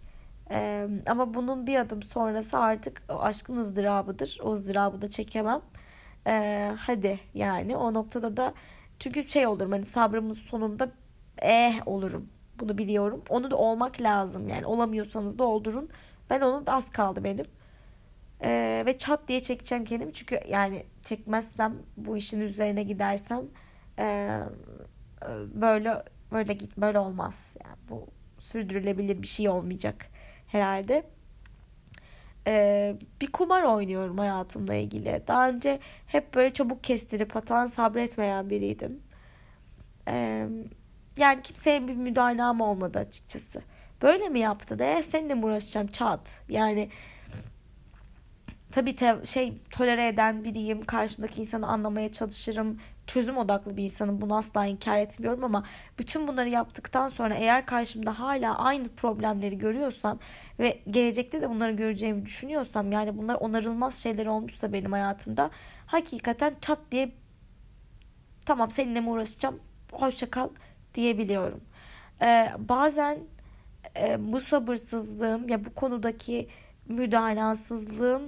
[0.52, 4.39] Ee, ama bunun bir adım sonrası artık o aşkın ızdırabıdır.
[4.43, 5.62] O ızdırabı da çekemem.
[6.27, 8.53] Ee, hadi yani o noktada da
[8.99, 10.91] Çünkü şey olurum hani sabrımın sonunda
[11.41, 12.29] eh olurum.
[12.59, 13.23] Bunu biliyorum.
[13.29, 14.47] Onu da olmak lazım.
[14.49, 15.89] Yani olamıyorsanız da oldurun.
[16.29, 17.45] Ben onun az kaldı benim.
[18.43, 20.13] Ee, ve çat diye çekeceğim kendimi.
[20.13, 23.41] Çünkü yani çekmezsem bu işin üzerine gidersem
[23.99, 24.39] e,
[25.55, 27.55] böyle böyle git böyle olmaz.
[27.65, 28.07] Yani bu
[28.39, 30.05] sürdürülebilir bir şey olmayacak
[30.47, 31.03] herhalde.
[32.47, 35.23] Ee, bir kumar oynuyorum hayatımla ilgili.
[35.27, 38.99] Daha önce hep böyle çabuk kestirip atan sabretmeyen biriydim.
[40.07, 40.47] Ee,
[41.17, 43.62] yani kimseye bir müdahalem olmadı açıkçası.
[44.01, 46.41] Böyle mi yaptı de seninle mi uğraşacağım çat.
[46.49, 46.89] Yani
[48.71, 50.86] tabii te, şey tolere eden biriyim.
[50.86, 52.79] Karşımdaki insanı anlamaya çalışırım.
[53.07, 54.21] Çözüm odaklı bir insanım.
[54.21, 55.63] Bunu asla inkar etmiyorum ama
[55.99, 60.19] bütün bunları yaptıktan sonra eğer karşımda hala aynı problemleri görüyorsam
[60.59, 65.49] ve gelecekte de bunları göreceğimi düşünüyorsam yani bunlar onarılmaz şeyler olmuşsa benim hayatımda
[65.85, 67.11] hakikaten çat diye
[68.45, 69.59] tamam seninle mi uğraşacağım
[69.91, 70.49] hoşça kal
[70.95, 71.61] diyebiliyorum.
[72.21, 73.19] Ee, bazen
[73.99, 76.47] e, bu sabırsızlığım ya bu konudaki
[76.87, 78.23] müdalasızlığım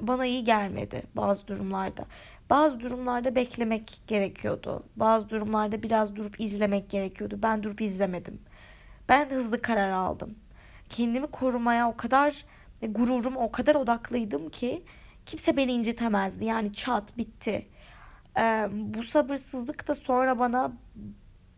[0.00, 2.04] bana iyi gelmedi bazı durumlarda.
[2.52, 4.82] Bazı durumlarda beklemek gerekiyordu.
[4.96, 7.38] Bazı durumlarda biraz durup izlemek gerekiyordu.
[7.42, 8.40] Ben durup izlemedim.
[9.08, 10.34] Ben hızlı karar aldım.
[10.88, 12.44] Kendimi korumaya o kadar
[12.82, 14.82] gururum o kadar odaklıydım ki
[15.26, 16.44] kimse beni incitemezdi.
[16.44, 17.66] Yani çat bitti.
[18.38, 20.72] Ee, bu sabırsızlık da sonra bana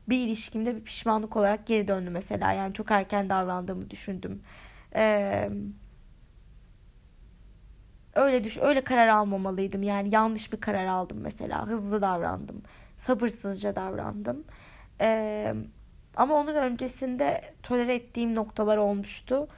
[0.09, 2.53] bir ilişkimde bir pişmanlık olarak geri döndü mesela.
[2.53, 4.43] Yani çok erken davrandığımı düşündüm.
[4.97, 5.51] Ee,
[8.15, 9.83] öyle düş öyle karar almamalıydım.
[9.83, 11.67] Yani yanlış bir karar aldım mesela.
[11.67, 12.63] Hızlı davrandım.
[12.99, 14.45] Sabırsızca davrandım.
[15.01, 15.55] Ee,
[16.17, 19.49] ama onun öncesinde tolere ettiğim noktalar olmuştu.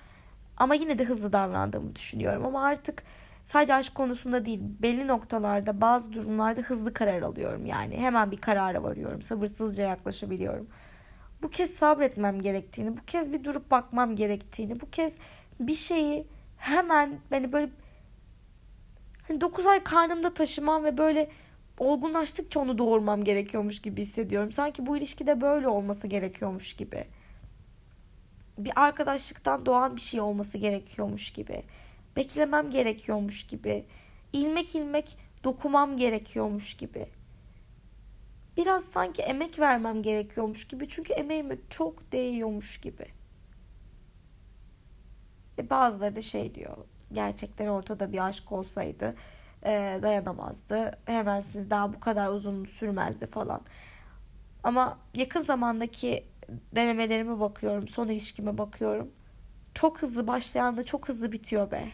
[0.57, 2.47] Ama yine de hızlı davrandığımı düşünüyorum.
[2.47, 3.03] Ama artık
[3.45, 7.67] sadece aşk konusunda değil belli noktalarda bazı durumlarda hızlı karar alıyorum.
[7.67, 9.23] Yani hemen bir karara varıyorum.
[9.23, 10.69] Sabırsızca yaklaşabiliyorum.
[11.43, 15.17] Bu kez sabretmem gerektiğini, bu kez bir durup bakmam gerektiğini, bu kez
[15.61, 17.71] bir şeyi hemen beni böyle
[19.29, 21.31] hani 9 ay karnımda taşımam ve böyle
[21.79, 24.53] olgunlaştıkça onu doğurmam gerekiyormuş gibi hissediyorum.
[24.53, 27.05] Sanki bu ilişkide böyle olması gerekiyormuş gibi.
[28.59, 31.63] Bir arkadaşlıktan doğan bir şey olması gerekiyormuş gibi.
[32.17, 33.85] Beklemem gerekiyormuş gibi.
[34.33, 37.07] İlmek ilmek dokumam gerekiyormuş gibi.
[38.57, 40.89] Biraz sanki emek vermem gerekiyormuş gibi.
[40.89, 43.07] Çünkü emeğime çok değiyormuş gibi.
[45.59, 46.77] E bazıları da şey diyor.
[47.13, 49.15] Gerçekten ortada bir aşk olsaydı
[49.65, 50.99] e, dayanamazdı.
[51.05, 53.61] Hemen siz daha bu kadar uzun sürmezdi falan.
[54.63, 56.25] Ama yakın zamandaki
[56.75, 57.89] denemelerime bakıyorum.
[57.89, 59.11] Son ilişkime bakıyorum.
[59.75, 61.89] Çok hızlı başlayan da çok hızlı bitiyor be.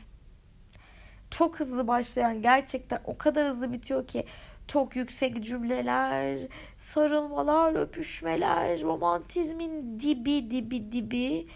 [1.30, 4.26] Çok hızlı başlayan gerçekten o kadar hızlı bitiyor ki
[4.68, 6.38] çok yüksek cümleler,
[6.76, 11.46] sarılmalar, öpüşmeler, romantizmin dibi dibi dibi.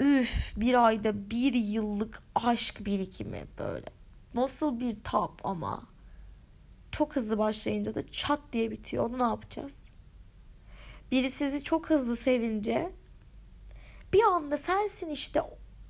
[0.00, 3.86] Üf bir ayda bir yıllık aşk birikimi böyle.
[4.34, 5.82] Nasıl bir tap ama.
[6.92, 9.04] Çok hızlı başlayınca da çat diye bitiyor.
[9.04, 9.88] Onu ne yapacağız?
[11.10, 12.92] Biri sizi çok hızlı sevince
[14.12, 15.42] bir anda sensin işte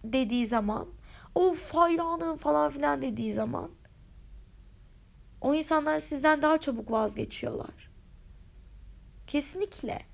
[0.05, 0.89] dediği zaman
[1.35, 3.71] of hayranım falan filan dediği zaman
[5.41, 7.91] o insanlar sizden daha çabuk vazgeçiyorlar.
[9.27, 10.10] Kesinlikle.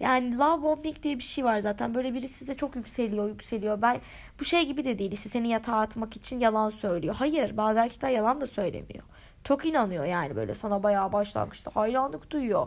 [0.00, 1.94] Yani love bombing diye bir şey var zaten.
[1.94, 3.82] Böyle biri size çok yükseliyor, yükseliyor.
[3.82, 4.00] Ben
[4.40, 5.12] bu şey gibi de değil.
[5.12, 7.14] İşte seni yatağa atmak için yalan söylüyor.
[7.14, 9.04] Hayır, bazı erkekler yalan da söylemiyor.
[9.44, 12.66] Çok inanıyor yani böyle sana bayağı başlangıçta hayranlık duyuyor.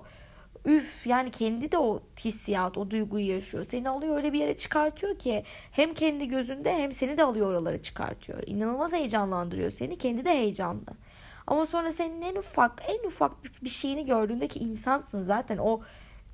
[0.66, 3.64] Üf yani kendi de o hissiyat, o duyguyu yaşıyor.
[3.64, 7.82] Seni alıyor öyle bir yere çıkartıyor ki hem kendi gözünde hem seni de alıyor oralara
[7.82, 8.44] çıkartıyor.
[8.46, 9.98] İnanılmaz heyecanlandırıyor seni.
[9.98, 10.86] Kendi de heyecanlı.
[11.48, 13.32] Ama sonra senin en ufak en ufak
[13.64, 15.82] bir şeyini gördüğünde ki insansın zaten o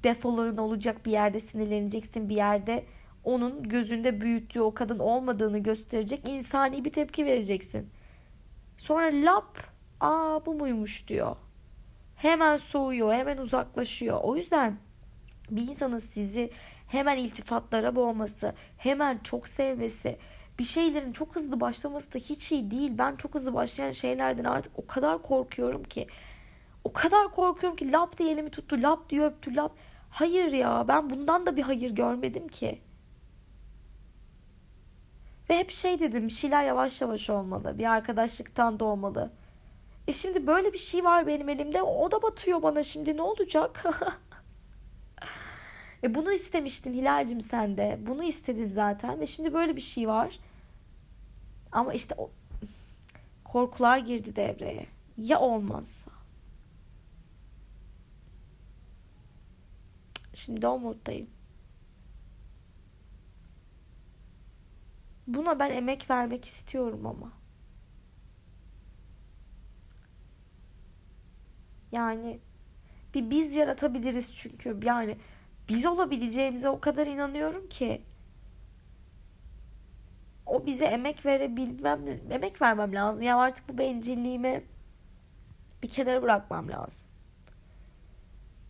[0.03, 2.85] defoların olacak bir yerde sinirleneceksin bir yerde
[3.23, 7.89] onun gözünde büyüttüğü o kadın olmadığını gösterecek insani bir tepki vereceksin.
[8.77, 9.59] Sonra lap
[9.99, 11.35] aa bu muymuş diyor.
[12.15, 14.19] Hemen soğuyor hemen uzaklaşıyor.
[14.23, 14.77] O yüzden
[15.51, 16.51] bir insanın sizi
[16.87, 20.17] hemen iltifatlara boğması, hemen çok sevmesi,
[20.59, 22.91] bir şeylerin çok hızlı başlaması da hiç iyi değil.
[22.97, 26.07] Ben çok hızlı başlayan şeylerden artık o kadar korkuyorum ki.
[26.87, 29.71] O kadar korkuyorum ki lap diye elimi tuttu, lap diye öptü, lap.
[30.09, 32.81] Hayır ya ben bundan da bir hayır görmedim ki.
[35.49, 37.77] Ve hep şey dedim bir şeyler yavaş yavaş olmalı.
[37.77, 39.31] Bir arkadaşlıktan doğmalı.
[40.07, 41.81] E şimdi böyle bir şey var benim elimde.
[41.81, 43.83] O da batıyor bana şimdi ne olacak?
[46.03, 47.99] e bunu istemiştin Hilal'cim sen de.
[48.07, 49.19] Bunu istedin zaten.
[49.19, 50.39] Ve şimdi böyle bir şey var.
[51.71, 52.31] Ama işte o
[53.45, 54.85] korkular girdi devreye.
[55.17, 56.16] Ya olmazsa?
[60.37, 61.29] Şimdi o moddayım.
[65.27, 67.31] Buna ben emek vermek istiyorum ama.
[71.91, 72.39] Yani
[73.13, 74.79] bir biz yaratabiliriz çünkü.
[74.83, 75.17] Yani
[75.69, 78.01] biz olabileceğimize o kadar inanıyorum ki.
[80.45, 83.23] O bize emek verebilmem, emek vermem lazım.
[83.23, 84.63] Ya artık bu bencilliğimi
[85.83, 87.09] bir kenara bırakmam lazım.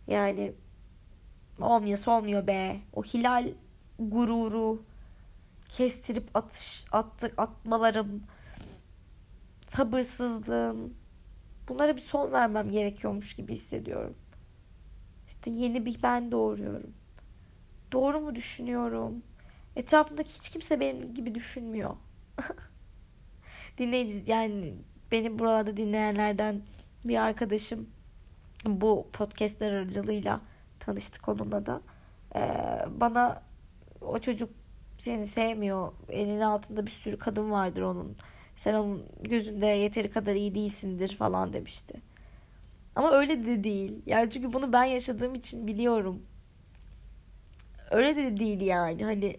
[0.06, 0.54] Yani
[1.60, 2.80] olmuyor olmuyor be.
[2.92, 3.48] O hilal
[3.98, 4.82] gururu
[5.68, 8.22] kestirip atış attı atmalarım
[9.66, 10.94] sabırsızlığım
[11.68, 14.14] bunlara bir son vermem gerekiyormuş gibi hissediyorum.
[15.28, 16.94] İşte yeni bir ben doğuruyorum.
[17.92, 19.22] Doğru mu düşünüyorum?
[19.76, 21.96] Etrafımdaki hiç kimse benim gibi düşünmüyor.
[23.78, 24.74] Dinleyiciz yani
[25.12, 26.62] beni burada dinleyenlerden
[27.04, 27.90] bir arkadaşım
[28.66, 30.40] bu podcastler aracılığıyla
[30.88, 31.80] tanıştık onunla da.
[32.36, 32.40] Ee,
[33.00, 33.42] bana
[34.00, 34.50] o çocuk
[34.98, 35.92] seni sevmiyor.
[36.08, 38.16] Elinin altında bir sürü kadın vardır onun.
[38.56, 42.02] Sen onun gözünde yeteri kadar iyi değilsindir falan demişti.
[42.96, 44.02] Ama öyle de değil.
[44.06, 46.22] Yani çünkü bunu ben yaşadığım için biliyorum.
[47.90, 49.04] Öyle de değil yani.
[49.04, 49.36] Hani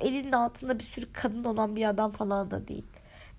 [0.00, 2.84] elinin altında bir sürü kadın olan bir adam falan da değil.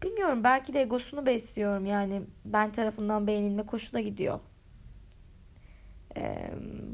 [0.03, 4.39] Bilmiyorum belki de egosunu besliyorum yani ben tarafından beğenilme hoşuna gidiyor.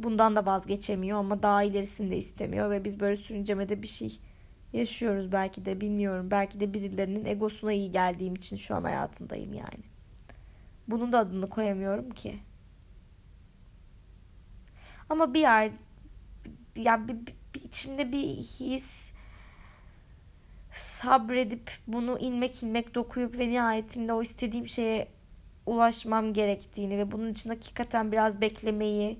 [0.03, 4.19] Bundan da vazgeçemiyor ama daha ilerisini de istemiyor ve biz böyle sürüncemede bir şey
[4.73, 6.31] yaşıyoruz belki de bilmiyorum.
[6.31, 9.83] Belki de birilerinin egosuna iyi geldiğim için şu an hayatındayım yani.
[10.87, 12.39] Bunun da adını koyamıyorum ki.
[15.09, 15.71] Ama bir yer
[16.75, 19.13] yani bir, bir, bir içimde bir his
[20.71, 25.07] sabredip bunu ilmek ilmek dokuyup ve nihayetinde o istediğim şeye
[25.65, 29.19] ulaşmam gerektiğini ve bunun için hakikaten biraz beklemeyi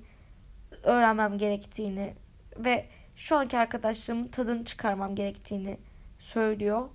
[0.82, 2.14] öğrenmem gerektiğini
[2.56, 5.78] ve şu anki arkadaşlığımın tadını çıkarmam gerektiğini
[6.18, 6.88] söylüyor.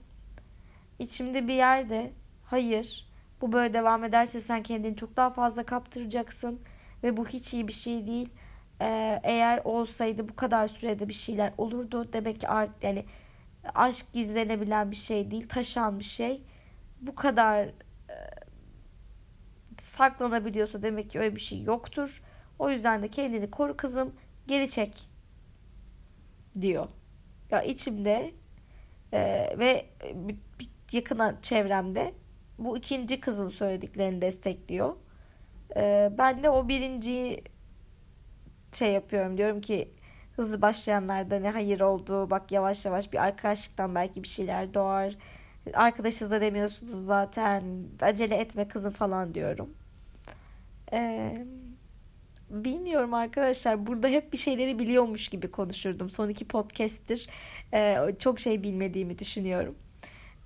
[1.00, 2.12] İçimde bir yerde
[2.44, 3.10] hayır
[3.42, 6.62] bu böyle devam ederse sen kendini çok daha fazla kaptıracaksın
[7.04, 8.30] ve bu hiç iyi bir şey değil.
[8.82, 12.14] Ee, eğer olsaydı bu kadar sürede bir şeyler olurdu.
[12.14, 13.06] Demek ki art yani
[13.76, 16.42] aşk gizlenebilen bir şey değil, taşan bir şey.
[17.02, 17.74] Bu kadar e,
[19.80, 22.22] saklanabiliyorsa demek ki öyle bir şey yoktur.
[22.60, 24.14] O yüzden de kendini koru kızım,
[24.48, 25.10] geri çek
[26.62, 26.88] diyor.
[27.52, 28.32] Ya içimde
[29.14, 29.86] e, ve
[30.92, 32.14] yakın çevremde
[32.60, 34.96] bu ikinci kızın söylediklerini destekliyor.
[35.76, 37.44] E, ben de o birinciyi
[38.72, 39.92] şey yapıyorum diyorum ki
[40.36, 45.18] hızlı başlayanlarda ne hayır oldu bak yavaş yavaş bir arkadaşlıktan belki bir şeyler doğar
[45.74, 47.64] arkadaşız da demiyorsunuz zaten
[48.02, 49.70] acele etme kızım falan diyorum.
[50.92, 51.46] Eee
[52.64, 53.88] bilmiyorum arkadaşlar.
[53.88, 56.10] Burada hep bir şeyleri biliyormuş gibi konuşurdum.
[56.10, 57.30] Son iki podcast'tir
[57.74, 59.76] e, çok şey bilmediğimi düşünüyorum.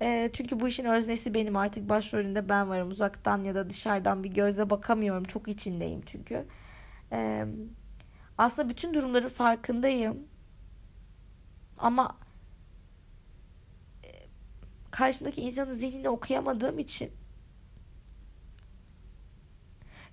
[0.02, 2.90] E, çünkü bu işin öznesi benim artık başrolünde ben varım.
[2.90, 5.24] Uzaktan ya da dışarıdan bir gözle bakamıyorum.
[5.24, 6.46] Çok içindeyim çünkü.
[7.12, 7.46] E,
[8.38, 10.18] aslında bütün durumların farkındayım.
[11.78, 12.16] Ama
[14.04, 14.08] e,
[14.90, 17.19] karşımdaki insanın zihnini okuyamadığım için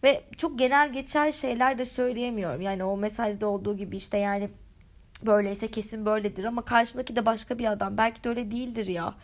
[0.03, 2.61] ve çok genel geçer şeyler de söyleyemiyorum.
[2.61, 4.49] Yani o mesajda olduğu gibi işte yani
[5.25, 7.97] böyleyse kesin böyledir ama karşımdaki de başka bir adam.
[7.97, 9.15] Belki de öyle değildir ya.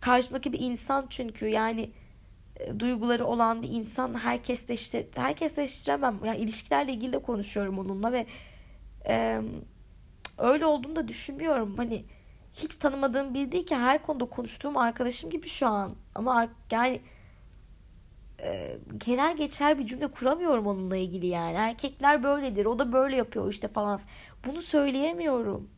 [0.00, 1.90] Karşımdaki bir insan çünkü yani
[2.56, 6.18] e, duyguları olan bir insan herkesleştir herkesleştiremem.
[6.24, 8.26] Yani ilişkilerle ilgili de konuşuyorum onunla ve
[9.08, 9.40] e,
[10.38, 11.76] öyle olduğunu da düşünmüyorum.
[11.76, 12.04] Hani
[12.54, 15.94] hiç tanımadığım biri değil ki her konuda konuştuğum arkadaşım gibi şu an.
[16.14, 17.00] Ama yani
[18.42, 21.54] e, genel geçer bir cümle kuramıyorum onunla ilgili yani.
[21.56, 22.66] Erkekler böyledir.
[22.66, 24.00] O da böyle yapıyor işte falan.
[24.46, 25.70] Bunu söyleyemiyorum.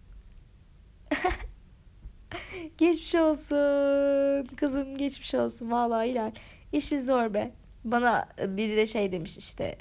[2.79, 4.47] geçmiş olsun.
[4.57, 5.71] Kızım geçmiş olsun.
[5.71, 6.33] Vallahi ilan.
[6.73, 7.53] İşi zor be.
[7.85, 9.79] Bana biri de şey demiş işte.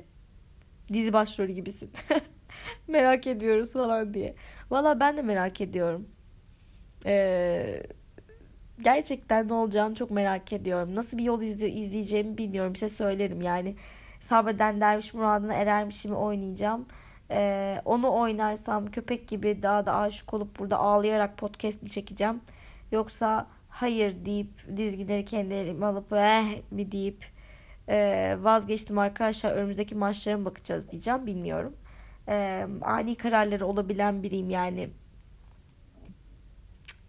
[0.94, 1.92] Dizi başrolü gibisin.
[2.88, 4.36] merak ediyoruz falan diye.
[4.70, 6.08] Valla ben de merak ediyorum.
[7.06, 7.99] Eee
[8.84, 10.96] gerçekten ne olacağını çok merak ediyorum.
[10.96, 12.76] Nasıl bir yol izle, izleyeceğimi bilmiyorum.
[12.76, 13.76] Size söylerim yani.
[14.20, 16.86] Sabreden derviş muradına erermişimi oynayacağım.
[17.32, 22.42] Ee, onu oynarsam köpek gibi daha da aşık olup burada ağlayarak podcast mi çekeceğim?
[22.92, 27.26] Yoksa hayır deyip dizgileri kendi elime alıp eh bir deyip
[27.90, 31.76] e, vazgeçtim arkadaşlar önümüzdeki maçlara mı bakacağız diyeceğim bilmiyorum.
[32.28, 34.90] E, ani kararları olabilen biriyim yani.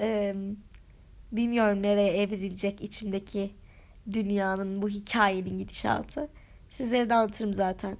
[0.01, 0.35] Eee
[1.33, 3.51] Bilmiyorum nereye evrilecek içimdeki
[4.13, 6.29] dünyanın bu hikayenin gidişatı.
[6.71, 7.97] Sizlere de anlatırım zaten.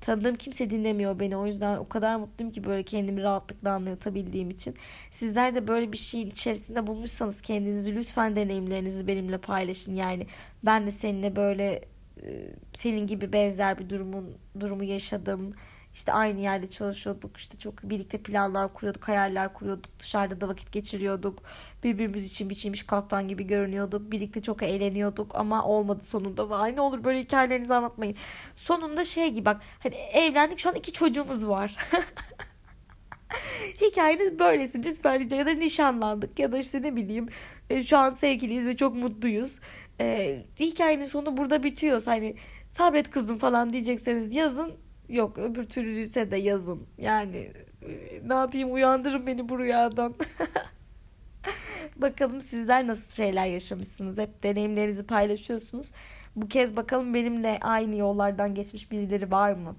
[0.00, 1.36] tanıdığım kimse dinlemiyor beni.
[1.36, 4.74] O yüzden o kadar mutluyum ki böyle kendimi rahatlıkla anlatabildiğim için.
[5.10, 9.94] Sizler de böyle bir şeyin içerisinde bulmuşsanız kendinizi lütfen deneyimlerinizi benimle paylaşın.
[9.94, 10.26] Yani
[10.64, 11.84] ben de seninle böyle
[12.22, 15.52] e, senin gibi benzer bir durumun durumu yaşadım.
[15.94, 17.36] İşte aynı yerde çalışıyorduk.
[17.36, 19.98] İşte çok birlikte planlar kuruyorduk, hayaller kuruyorduk.
[19.98, 21.42] Dışarıda da vakit geçiriyorduk.
[21.84, 24.12] Birbirimiz için biçilmiş kaftan gibi görünüyorduk.
[24.12, 26.50] Birlikte çok eğleniyorduk ama olmadı sonunda.
[26.50, 28.16] Vay ne olur böyle hikayelerinizi anlatmayın.
[28.56, 31.76] Sonunda şey gibi bak hani evlendik şu an iki çocuğumuz var.
[33.80, 37.28] Hikayeniz böylesi lütfen rica ya da nişanlandık ya da işte ne bileyim
[37.70, 39.60] e, şu an sevgiliyiz ve çok mutluyuz.
[40.00, 42.02] Ee, hikayenin sonu burada bitiyor.
[42.04, 42.36] Hani
[42.72, 44.72] sabret kızım falan diyecekseniz yazın
[45.10, 46.86] Yok öbür türlüyse de yazın.
[46.98, 47.52] Yani
[47.82, 50.14] e, ne yapayım uyandırın beni bu rüyadan.
[51.96, 54.18] bakalım sizler nasıl şeyler yaşamışsınız.
[54.18, 55.90] Hep deneyimlerinizi paylaşıyorsunuz.
[56.36, 59.76] Bu kez bakalım benimle aynı yollardan geçmiş birileri var mı?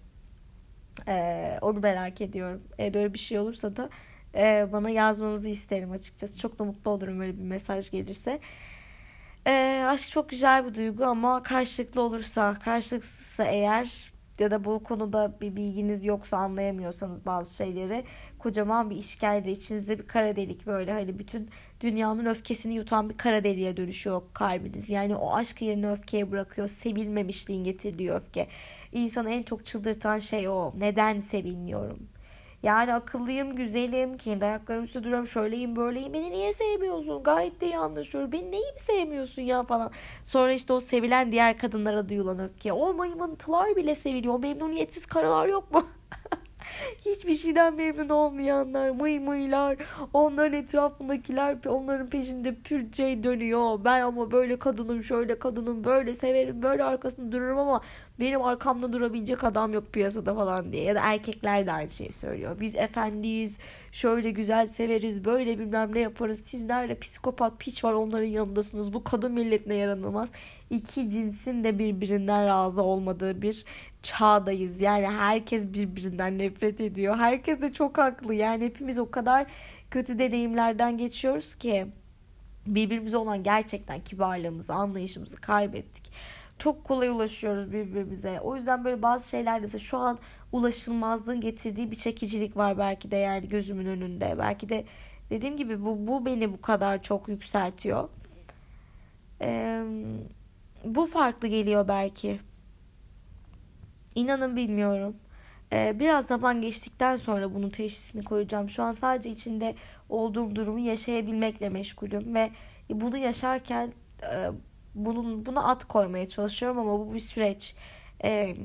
[1.07, 2.63] Ee, onu merak ediyorum.
[2.77, 3.89] Eğer öyle bir şey olursa da
[4.35, 6.39] e, bana yazmanızı isterim açıkçası.
[6.39, 8.39] Çok da mutlu olurum öyle bir mesaj gelirse.
[9.47, 14.10] E, aşk çok güzel bir duygu ama karşılıklı olursa, karşılıksızsa eğer
[14.41, 18.03] ya da bu konuda bir bilginiz yoksa anlayamıyorsanız bazı şeyleri
[18.39, 19.51] kocaman bir işgaldir.
[19.51, 21.49] İçinizde bir kara delik böyle hani bütün
[21.81, 24.89] dünyanın öfkesini yutan bir kara deliğe dönüşüyor kalbiniz.
[24.89, 26.67] Yani o aşk yerini öfkeye bırakıyor.
[26.67, 28.47] Sevilmemişliğin getirdiği öfke.
[28.91, 30.73] İnsanı en çok çıldırtan şey o.
[30.77, 32.10] Neden sevilmiyorum?
[32.63, 36.13] Yani akıllıyım, güzelim, kendi ayaklarım üstüne duruyorum, şöyleyim, böyleyim.
[36.13, 37.23] Beni niye sevmiyorsun?
[37.23, 38.31] Gayet de iyi anlaşıyoruz.
[38.31, 39.91] Beni neyi mi sevmiyorsun ya falan.
[40.23, 42.73] Sonra işte o sevilen diğer kadınlara duyulan öfke.
[42.73, 44.39] O maymuntular bile seviliyor.
[44.39, 45.85] Memnuniyetsiz karalar yok mu?
[47.05, 49.77] hiçbir şeyden memnun olmayanlar, mıy mıylar,
[50.13, 53.79] onların etrafındakiler onların peşinde pürçey dönüyor.
[53.85, 57.81] Ben ama böyle kadınım, şöyle kadınım, böyle severim, böyle arkasında dururum ama
[58.19, 60.83] benim arkamda durabilecek adam yok piyasada falan diye.
[60.83, 62.59] Ya da erkekler de aynı şeyi söylüyor.
[62.59, 63.59] Biz efendiyiz,
[63.91, 66.41] şöyle güzel severiz, böyle bilmem ne yaparız.
[66.45, 68.93] Siz nerede psikopat piç var onların yanındasınız.
[68.93, 70.31] Bu kadın milletine yaranılmaz.
[70.69, 73.65] İki cinsin de birbirinden razı olmadığı bir
[74.03, 74.81] çağdayız.
[74.81, 77.17] Yani herkes birbirinden nefret ediyor.
[77.17, 78.33] Herkes de çok haklı.
[78.33, 79.45] Yani hepimiz o kadar
[79.91, 81.87] kötü deneyimlerden geçiyoruz ki
[82.67, 86.11] birbirimize olan gerçekten kibarlığımızı, anlayışımızı kaybettik.
[86.57, 88.39] Çok kolay ulaşıyoruz birbirimize.
[88.41, 90.19] O yüzden böyle bazı şeylerde mesela şu an
[90.51, 94.35] ulaşılmazlığın getirdiği bir çekicilik var belki de yani gözümün önünde.
[94.39, 94.85] Belki de
[95.29, 98.09] dediğim gibi bu, bu beni bu kadar çok yükseltiyor.
[99.41, 99.83] Ee,
[100.85, 102.39] bu farklı geliyor belki.
[104.15, 105.15] İnanın bilmiyorum.
[105.73, 108.69] Ee, biraz zaman geçtikten sonra bunun teşhisini koyacağım.
[108.69, 109.75] Şu an sadece içinde
[110.09, 112.51] olduğum durumu yaşayabilmekle meşgulüm ve
[112.89, 113.91] bunu yaşarken
[114.23, 114.49] e,
[114.95, 117.75] bunun buna at koymaya çalışıyorum ama bu bir süreç.
[118.23, 118.55] E,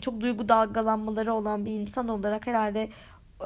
[0.00, 2.88] çok duygu dalgalanmaları olan bir insan olarak herhalde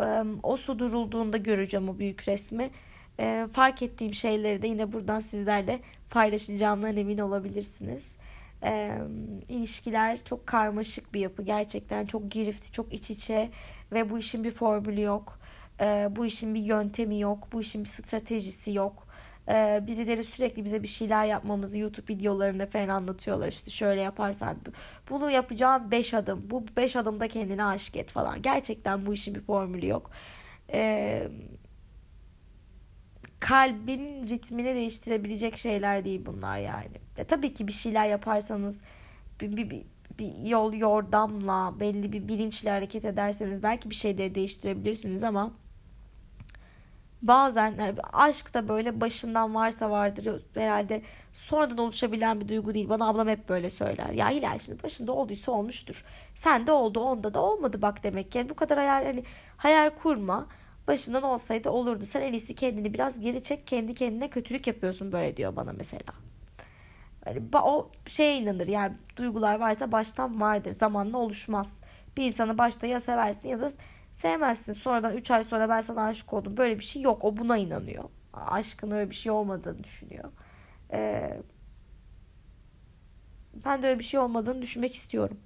[0.02, 2.70] e, o su durulduğunda göreceğim o büyük resmi.
[3.20, 5.80] E, fark ettiğim şeyleri de yine buradan sizlerle
[6.10, 8.16] paylaşacağımdan emin olabilirsiniz.
[8.64, 8.98] E,
[9.48, 11.42] ilişkiler çok karmaşık bir yapı.
[11.42, 13.50] Gerçekten çok girifti, çok iç içe
[13.92, 15.38] ve bu işin bir formülü yok.
[15.80, 17.48] E, bu işin bir yöntemi yok.
[17.52, 19.06] Bu işin bir stratejisi yok.
[19.48, 23.48] E, birileri sürekli bize bir şeyler yapmamızı YouTube videolarında falan anlatıyorlar.
[23.48, 24.56] İşte şöyle yaparsan
[25.10, 26.50] bunu yapacağım 5 adım.
[26.50, 28.42] Bu 5 adımda kendine aşık et falan.
[28.42, 30.10] Gerçekten bu işin bir formülü yok.
[30.72, 31.28] Eee
[33.42, 36.96] kalbin ritmini değiştirebilecek şeyler değil bunlar yani.
[37.18, 38.80] E, tabii ki bir şeyler yaparsanız
[39.40, 39.82] bir, bir,
[40.18, 45.52] bir yol yordamla belli bir bilinçle hareket ederseniz belki bir şeyleri değiştirebilirsiniz ama
[47.22, 52.88] bazen yani aşk da böyle başından varsa vardır herhalde sonradan oluşabilen bir duygu değil.
[52.88, 54.10] Bana ablam hep böyle söyler.
[54.10, 56.04] Ya Hilal şimdi başında olduysa olmuştur.
[56.34, 58.38] Sen de oldu onda da olmadı bak demek ki.
[58.38, 59.24] Yani bu kadar hayal hani
[59.56, 60.46] hayal kurma
[60.92, 62.06] başından olsaydı olurdu.
[62.06, 63.66] Sen en iyisi kendini biraz geri çek.
[63.66, 66.14] Kendi kendine kötülük yapıyorsun böyle diyor bana mesela.
[67.26, 70.70] Yani o şeye inanır yani duygular varsa baştan vardır.
[70.70, 71.72] Zamanla oluşmaz.
[72.16, 73.72] Bir insanı başta ya seversin ya da
[74.14, 74.72] sevmezsin.
[74.72, 76.56] Sonradan 3 ay sonra ben sana aşık oldum.
[76.56, 77.24] Böyle bir şey yok.
[77.24, 78.04] O buna inanıyor.
[78.32, 80.32] Aşkın öyle bir şey olmadığını düşünüyor.
[80.92, 81.38] Ee,
[83.64, 85.38] ben de öyle bir şey olmadığını düşünmek istiyorum.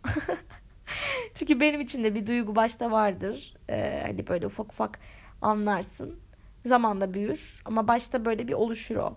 [1.35, 3.55] Çünkü benim için de bir duygu başta vardır.
[3.71, 4.99] Ee, hani böyle ufak ufak
[5.43, 6.19] anlarsın.
[6.65, 9.17] Zamanla büyür ama başta böyle bir oluşur o.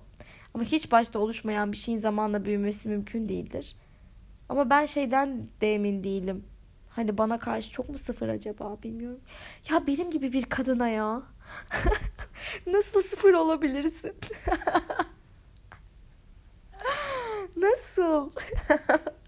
[0.53, 3.75] Ama hiç başta oluşmayan bir şeyin zamanla büyümesi mümkün değildir.
[4.49, 6.45] Ama ben şeyden de emin değilim.
[6.89, 9.19] Hani bana karşı çok mu sıfır acaba bilmiyorum.
[9.69, 11.21] Ya benim gibi bir kadına ya.
[12.67, 14.13] Nasıl sıfır olabilirsin?
[17.57, 18.31] Nasıl?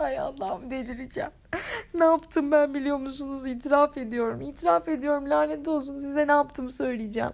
[0.00, 1.30] Ay Allah'ım delireceğim.
[1.94, 3.46] ne yaptım ben biliyor musunuz?
[3.46, 4.40] İtiraf ediyorum.
[4.40, 7.32] İtiraf ediyorum lanet olsun size ne yaptığımı söyleyeceğim.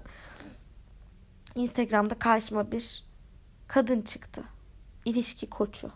[1.54, 3.04] Instagram'da karşıma bir
[3.68, 4.44] kadın çıktı.
[5.04, 5.90] İlişki koçu.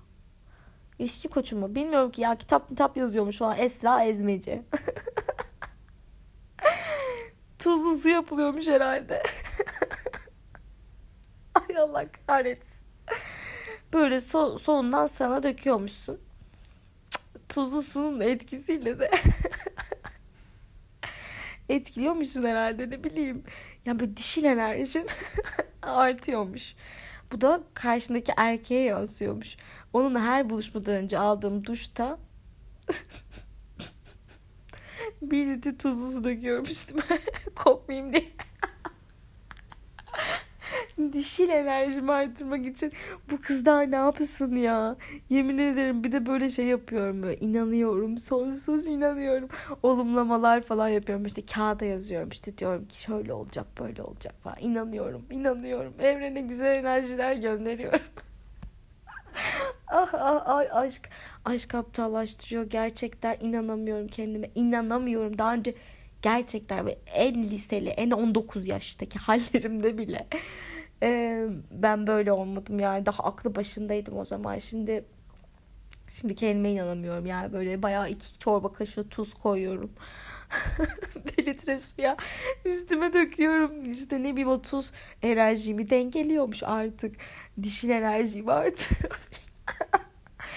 [0.99, 1.75] İlişki koçu mu?
[1.75, 3.59] Bilmiyorum ki ya kitap kitap yazıyormuş falan.
[3.59, 4.62] Esra Ezmeci.
[7.59, 9.23] Tuzlu su yapılıyormuş herhalde.
[11.55, 12.81] Ay Allah kahretsin.
[13.93, 16.30] Böyle so solundan sana döküyormuşsun.
[17.51, 19.11] Tuzlu suyun etkisiyle de
[21.68, 23.42] etkiliyormuşsun herhalde ne bileyim.
[23.86, 25.07] Yani böyle dişil enerjin
[25.82, 26.74] artıyormuş.
[27.32, 29.57] Bu da karşındaki erkeğe yansıyormuş.
[29.92, 32.18] Onunla her buluşmadan önce aldığım duşta
[35.22, 37.03] bir litre tuzlu su döküyorum üstüme.
[37.55, 38.24] Kokmayayım diye.
[41.09, 42.92] Dişil enerjimi arttırmak için
[43.30, 44.96] bu kız daha ne yapsın ya?
[45.28, 49.48] Yemin ederim bir de böyle şey yapıyorum böyle inanıyorum sonsuz inanıyorum.
[49.82, 51.26] Olumlamalar falan yapıyorum.
[51.26, 54.57] İşte kağıda yazıyorum işte diyorum ki şöyle olacak böyle olacak falan.
[54.61, 55.94] İnanıyorum inanıyorum.
[56.01, 58.01] Evrene güzel enerjiler gönderiyorum.
[59.88, 61.09] ah ah ay aşk
[61.44, 62.70] aşk aptallaştırıyor.
[62.70, 64.51] Gerçekten inanamıyorum kendime.
[64.55, 65.38] İnanamıyorum.
[65.38, 65.74] Daha önce
[66.22, 70.26] gerçekten en liseli en 19 yaştaki hallerimde bile
[71.03, 72.78] ee, ben böyle olmadım.
[72.78, 74.59] Yani daha aklı başındaydım o zaman.
[74.59, 75.05] Şimdi
[76.20, 77.26] şimdi kendime inanamıyorum.
[77.26, 79.90] Yani böyle bayağı iki çorba kaşığı tuz koyuyorum.
[81.38, 82.16] Bir litre suya
[82.64, 83.92] üstüme döküyorum.
[83.92, 84.92] İşte ne bileyim o tuz
[85.22, 87.16] enerjimi dengeliyormuş artık.
[87.62, 89.40] Dişil enerjimi artırıyormuş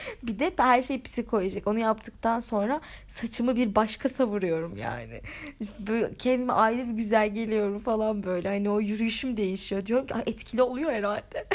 [0.23, 1.67] bir de her şey psikolojik.
[1.67, 5.21] Onu yaptıktan sonra saçımı bir başka savuruyorum yani.
[5.59, 8.47] İşte böyle kendime ayrı bir güzel geliyorum falan böyle.
[8.47, 9.85] Hani o yürüyüşüm değişiyor.
[9.85, 11.47] Diyorum ki etkili oluyor herhalde.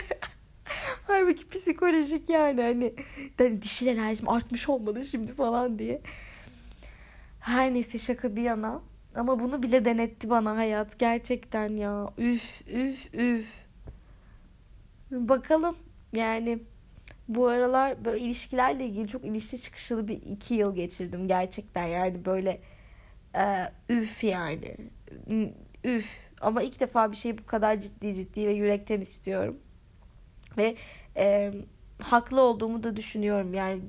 [1.07, 2.95] Halbuki psikolojik yani hani,
[3.39, 6.01] hani dişil enerjim artmış olmalı şimdi falan diye.
[7.41, 8.81] Her neyse şaka bir yana.
[9.15, 10.99] Ama bunu bile denetti bana hayat.
[10.99, 12.11] Gerçekten ya.
[12.19, 13.47] Üf üf üf.
[15.11, 15.77] Bakalım
[16.13, 16.59] yani
[17.29, 21.87] bu aralar böyle ilişkilerle ilgili çok ilişki çıkışılı bir iki yıl geçirdim gerçekten.
[21.87, 22.61] Yani böyle
[23.35, 24.77] e, üf yani.
[25.85, 26.29] Üf.
[26.41, 29.59] Ama ilk defa bir şey bu kadar ciddi ciddi ve yürekten istiyorum.
[30.57, 30.77] Ve
[31.17, 31.53] e,
[32.03, 33.55] haklı olduğumu da düşünüyorum.
[33.55, 33.81] Yani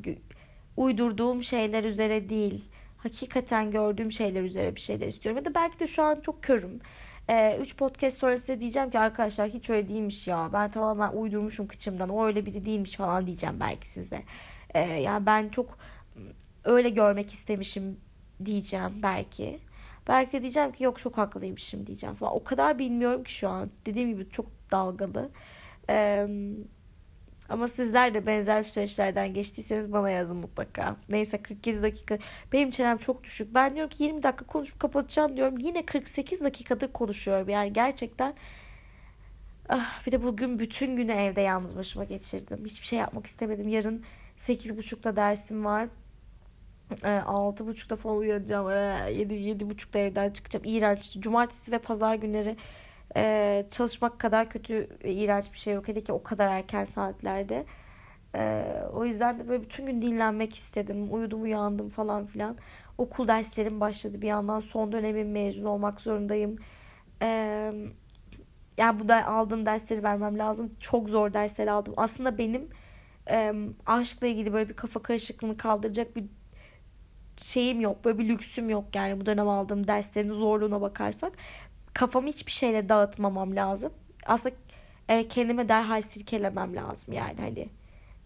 [0.77, 5.37] uydurduğum şeyler üzere değil hakikaten gördüğüm şeyler üzere bir şeyler istiyorum.
[5.37, 6.79] Ya da belki de şu an çok körüm
[7.29, 10.49] 3 ee, podcast sonrası diyeceğim ki arkadaşlar hiç öyle değilmiş ya.
[10.53, 12.09] Ben tamamen uydurmuşum kıçımdan.
[12.09, 14.23] O öyle biri değilmiş falan diyeceğim belki size.
[14.73, 15.77] Ee, yani ben çok
[16.63, 17.99] öyle görmek istemişim
[18.45, 19.59] diyeceğim belki.
[20.07, 22.35] Belki de diyeceğim ki yok çok haklıymışım diyeceğim falan.
[22.35, 23.69] O kadar bilmiyorum ki şu an.
[23.85, 25.31] Dediğim gibi çok dalgalı.
[25.89, 26.27] Eee
[27.49, 30.95] ama sizler de benzer süreçlerden geçtiyseniz bana yazın mutlaka.
[31.09, 32.17] Neyse 47 dakika.
[32.53, 33.53] Benim çenem çok düşük.
[33.53, 35.57] Ben diyorum ki 20 dakika konuşup kapatacağım diyorum.
[35.57, 37.49] Yine 48 dakikadır konuşuyorum.
[37.49, 38.33] Yani gerçekten
[39.69, 42.65] ah, bir de bugün bütün günü evde yalnız başıma geçirdim.
[42.65, 43.67] Hiçbir şey yapmak istemedim.
[43.67, 44.03] Yarın
[44.39, 45.87] 8.30'da dersim var.
[47.03, 48.69] E, altı buçukta falan uyanacağım.
[48.69, 50.65] E, yedi, yedi buçukta evden çıkacağım.
[50.65, 51.17] İğrenç.
[51.19, 52.57] Cumartesi ve pazar günleri
[53.15, 55.87] ee, çalışmak kadar kötü, iğrenç bir şey yok.
[55.87, 57.65] Hele ki o kadar erken saatlerde.
[58.35, 61.13] Ee, o yüzden de böyle bütün gün dinlenmek istedim.
[61.13, 62.57] Uyudum uyandım falan filan.
[62.97, 64.59] Okul derslerim başladı bir yandan.
[64.59, 66.57] Son dönemim mezun olmak zorundayım.
[67.21, 67.73] Ee,
[68.77, 70.71] yani bu da aldığım dersleri vermem lazım.
[70.79, 71.93] Çok zor dersler aldım.
[71.97, 72.69] Aslında benim
[73.31, 73.53] e,
[73.85, 76.25] aşkla ilgili böyle bir kafa karışıklığını kaldıracak bir
[77.37, 78.05] şeyim yok.
[78.05, 81.33] Böyle bir lüksüm yok yani bu dönem aldığım derslerin zorluğuna bakarsak
[81.93, 83.93] kafamı hiçbir şeyle dağıtmamam lazım.
[84.25, 84.55] Aslında
[85.09, 87.69] e, kendime derhal sirkelemem lazım yani hani.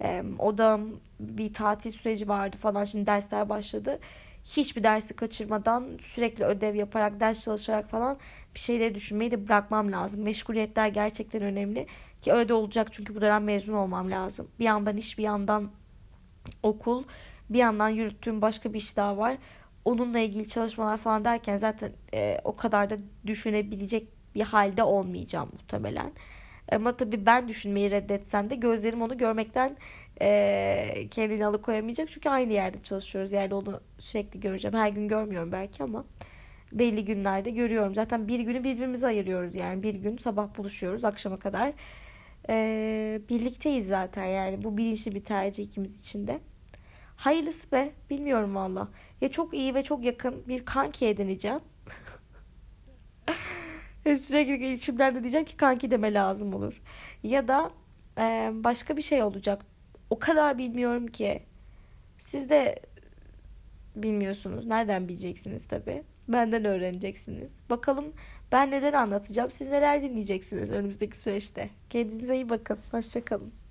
[0.01, 0.80] E, o da
[1.20, 3.99] bir tatil süreci vardı falan şimdi dersler başladı.
[4.45, 8.18] Hiçbir dersi kaçırmadan sürekli ödev yaparak ders çalışarak falan
[8.55, 10.24] bir şeyleri düşünmeyi de bırakmam lazım.
[10.24, 11.88] Meşguliyetler gerçekten önemli
[12.22, 14.47] ki öyle de olacak çünkü bu dönem mezun olmam lazım.
[14.59, 15.72] Bir yandan iş bir yandan
[16.64, 17.03] okul
[17.49, 19.38] bir yandan yürüttüğüm başka bir iş daha var
[19.86, 26.12] onunla ilgili çalışmalar falan derken zaten e, o kadar da düşünebilecek bir halde olmayacağım muhtemelen.
[26.72, 29.78] Ama tabii ben düşünmeyi reddetsem de gözlerim onu görmekten
[30.22, 32.10] e, kendini alıkoyamayacak.
[32.10, 33.34] Çünkü aynı yerde çalışıyoruz.
[33.34, 34.78] Yani onu sürekli göreceğim.
[34.78, 36.06] Her gün görmüyorum belki ama
[36.72, 37.96] belli günlerde görüyorum.
[37.96, 39.56] Zaten bir günü birbirimize ayırıyoruz.
[39.56, 41.74] Yani bir gün sabah buluşuyoruz akşama kadar.
[42.50, 44.64] E, birlikteyiz zaten yani.
[44.64, 46.40] Bu bilinçli bir tercih ikimiz için de.
[47.16, 47.92] Hayırlısı be.
[48.10, 48.88] Bilmiyorum valla.
[49.24, 51.59] Ya çok iyi ve çok yakın bir kanki edineceğim.
[54.17, 56.82] Sürekli içimden de diyeceğim ki kanki deme lazım olur.
[57.24, 57.71] Ya da
[58.17, 59.65] e, başka bir şey olacak.
[60.09, 61.43] O kadar bilmiyorum ki.
[62.17, 62.80] Siz de
[63.95, 64.65] bilmiyorsunuz.
[64.65, 66.03] Nereden bileceksiniz tabii.
[66.28, 67.69] Benden öğreneceksiniz.
[67.69, 68.13] Bakalım
[68.51, 69.51] ben neler anlatacağım.
[69.51, 71.69] Siz neler dinleyeceksiniz önümüzdeki süreçte.
[71.89, 72.78] Kendinize iyi bakın.
[72.91, 73.62] Hoşçakalın.